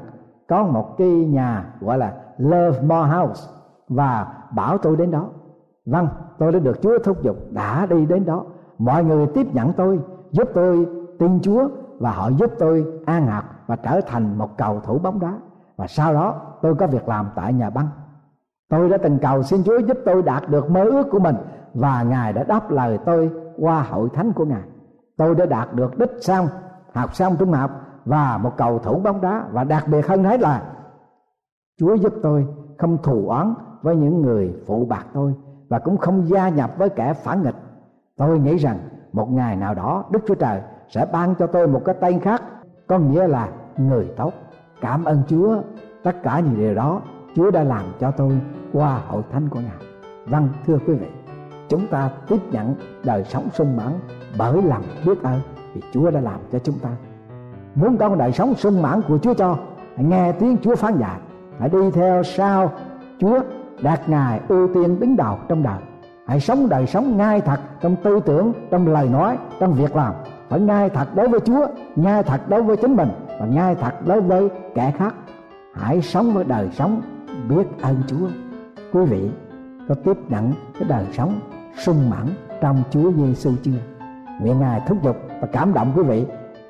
có 0.48 0.62
một 0.62 0.96
cái 0.98 1.08
nhà 1.08 1.64
gọi 1.80 1.98
là 1.98 2.12
Love 2.38 2.80
More 2.82 3.16
House 3.16 3.42
và 3.88 4.26
bảo 4.54 4.78
tôi 4.78 4.96
đến 4.96 5.10
đó. 5.10 5.28
Vâng 5.86 6.08
tôi 6.38 6.52
đã 6.52 6.58
được 6.58 6.82
Chúa 6.82 6.98
thúc 6.98 7.22
giục, 7.22 7.36
đã 7.50 7.86
đi 7.86 8.06
đến 8.06 8.24
đó. 8.24 8.44
Mọi 8.78 9.04
người 9.04 9.26
tiếp 9.26 9.46
nhận 9.54 9.72
tôi, 9.72 10.00
giúp 10.30 10.48
tôi 10.54 10.86
tin 11.18 11.40
Chúa, 11.40 11.68
và 11.98 12.10
họ 12.10 12.28
giúp 12.28 12.50
tôi 12.58 12.86
an 13.06 13.26
lạc 13.26 13.44
và 13.66 13.76
trở 13.76 14.00
thành 14.00 14.38
một 14.38 14.58
cầu 14.58 14.80
thủ 14.80 14.98
bóng 14.98 15.20
đá. 15.20 15.38
Và 15.76 15.86
sau 15.86 16.14
đó, 16.14 16.40
tôi 16.62 16.74
có 16.74 16.86
việc 16.86 17.08
làm 17.08 17.28
tại 17.34 17.52
nhà 17.52 17.70
băng. 17.70 17.88
Tôi 18.68 18.88
đã 18.88 18.98
từng 18.98 19.18
cầu 19.18 19.42
xin 19.42 19.62
Chúa 19.64 19.78
giúp 19.78 19.98
tôi 20.04 20.22
đạt 20.22 20.48
được 20.48 20.70
mơ 20.70 20.84
ước 20.84 21.06
của 21.10 21.18
mình 21.18 21.36
và 21.76 22.02
Ngài 22.02 22.32
đã 22.32 22.44
đáp 22.44 22.70
lời 22.70 22.98
tôi 23.06 23.30
qua 23.58 23.82
hội 23.82 24.08
thánh 24.14 24.32
của 24.32 24.44
Ngài. 24.44 24.62
Tôi 25.16 25.34
đã 25.34 25.46
đạt 25.46 25.74
được 25.74 25.98
đích 25.98 26.10
xong 26.20 26.48
học 26.94 27.14
xong 27.14 27.36
trung 27.38 27.52
học 27.52 27.70
và 28.04 28.38
một 28.38 28.52
cầu 28.56 28.78
thủ 28.78 28.98
bóng 28.98 29.20
đá. 29.20 29.44
Và 29.52 29.64
đặc 29.64 29.84
biệt 29.88 30.06
hơn 30.06 30.24
hết 30.24 30.40
là, 30.40 30.62
Chúa 31.78 31.94
giúp 31.94 32.12
tôi 32.22 32.46
không 32.78 32.98
thù 33.02 33.28
oán 33.28 33.54
với 33.82 33.96
những 33.96 34.22
người 34.22 34.54
phụ 34.66 34.84
bạc 34.84 35.06
tôi 35.12 35.34
và 35.68 35.78
cũng 35.78 35.96
không 35.96 36.28
gia 36.28 36.48
nhập 36.48 36.70
với 36.78 36.88
kẻ 36.88 37.12
phản 37.12 37.42
nghịch. 37.42 37.56
Tôi 38.16 38.38
nghĩ 38.38 38.56
rằng 38.56 38.78
một 39.12 39.30
ngày 39.30 39.56
nào 39.56 39.74
đó 39.74 40.04
Đức 40.10 40.20
Chúa 40.26 40.34
Trời 40.34 40.60
sẽ 40.88 41.06
ban 41.12 41.34
cho 41.34 41.46
tôi 41.46 41.68
một 41.68 41.80
cái 41.84 41.94
tên 42.00 42.20
khác, 42.20 42.42
có 42.86 42.98
nghĩa 42.98 43.28
là 43.28 43.48
người 43.76 44.14
tốt. 44.16 44.32
Cảm 44.80 45.04
ơn 45.04 45.22
Chúa, 45.28 45.62
tất 46.02 46.22
cả 46.22 46.40
những 46.40 46.58
điều 46.58 46.74
đó 46.74 47.00
Chúa 47.34 47.50
đã 47.50 47.62
làm 47.62 47.84
cho 48.00 48.10
tôi 48.10 48.40
qua 48.72 49.00
hội 49.08 49.22
thánh 49.32 49.48
của 49.48 49.60
Ngài. 49.60 49.86
Vâng 50.26 50.48
thưa 50.66 50.78
quý 50.86 50.94
vị 50.94 51.25
chúng 51.68 51.86
ta 51.86 52.10
tiếp 52.28 52.38
nhận 52.50 52.74
đời 53.04 53.24
sống 53.24 53.48
sung 53.54 53.76
mãn 53.76 53.92
bởi 54.38 54.62
lòng 54.62 54.82
biết 55.06 55.22
ơn 55.22 55.40
vì 55.74 55.80
Chúa 55.92 56.10
đã 56.10 56.20
làm 56.20 56.40
cho 56.52 56.58
chúng 56.58 56.78
ta. 56.78 56.88
Muốn 57.74 57.96
có 57.96 58.08
một 58.08 58.16
đời 58.18 58.32
sống 58.32 58.54
sung 58.54 58.82
mãn 58.82 59.00
của 59.08 59.18
Chúa 59.18 59.34
cho, 59.34 59.56
hãy 59.96 60.04
nghe 60.04 60.32
tiếng 60.32 60.56
Chúa 60.62 60.76
phán 60.76 60.98
dạy. 60.98 61.20
Hãy 61.58 61.68
đi 61.68 61.90
theo 61.90 62.22
sau 62.22 62.72
Chúa, 63.18 63.40
đạt 63.82 64.08
Ngài 64.08 64.40
ưu 64.48 64.68
tiên 64.74 65.00
đứng 65.00 65.16
đầu 65.16 65.38
trong 65.48 65.62
đời. 65.62 65.78
Hãy 66.26 66.40
sống 66.40 66.68
đời 66.68 66.86
sống 66.86 67.16
ngay 67.16 67.40
thật 67.40 67.60
trong 67.80 67.96
tư 67.96 68.20
tưởng, 68.26 68.52
trong 68.70 68.86
lời 68.86 69.08
nói, 69.08 69.38
trong 69.60 69.74
việc 69.74 69.96
làm. 69.96 70.14
Phải 70.48 70.60
ngay 70.60 70.90
thật 70.90 71.14
đối 71.14 71.28
với 71.28 71.40
Chúa, 71.40 71.66
ngay 71.96 72.22
thật 72.22 72.48
đối 72.48 72.62
với 72.62 72.76
chính 72.76 72.96
mình 72.96 73.08
và 73.40 73.46
ngay 73.46 73.74
thật 73.74 73.92
đối 74.06 74.20
với 74.20 74.48
kẻ 74.74 74.92
khác. 74.98 75.14
Hãy 75.74 76.02
sống 76.02 76.34
với 76.34 76.44
đời 76.44 76.68
sống 76.72 77.02
biết 77.48 77.64
ơn 77.82 77.96
Chúa. 78.06 78.28
Quý 78.92 79.04
vị 79.04 79.30
có 79.88 79.94
tiếp 79.94 80.16
nhận 80.28 80.52
cái 80.78 80.88
đời 80.88 81.04
sống, 81.12 81.40
sung 81.78 82.10
mãn 82.10 82.26
trong 82.60 82.82
Chúa 82.90 83.12
Giêsu 83.12 83.50
chưa 83.62 83.72
nguyện 84.40 84.58
Ngài 84.58 84.80
thúc 84.86 84.98
giục 85.04 85.16
và 85.40 85.48
cảm 85.52 85.74
động 85.74 85.92
quý 85.96 86.02
vị 86.02 86.24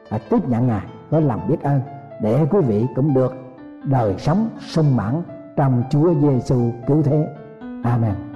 và 0.09 0.19
tiếp 0.19 0.49
nhận 0.49 0.67
Ngài 0.67 0.87
với 1.11 1.23
lòng 1.23 1.49
biết 1.49 1.63
ơn 1.63 1.81
để 2.23 2.47
quý 2.51 2.61
vị 2.61 2.87
cũng 2.97 3.15
được 3.15 3.35
đời 3.85 4.15
sống 4.19 4.49
sung 4.61 4.97
mãn 4.97 5.23
trong 5.57 5.83
Chúa 5.91 6.15
Giêsu 6.15 6.71
cứu 6.87 7.03
thế. 7.03 7.29
Amen. 7.83 8.36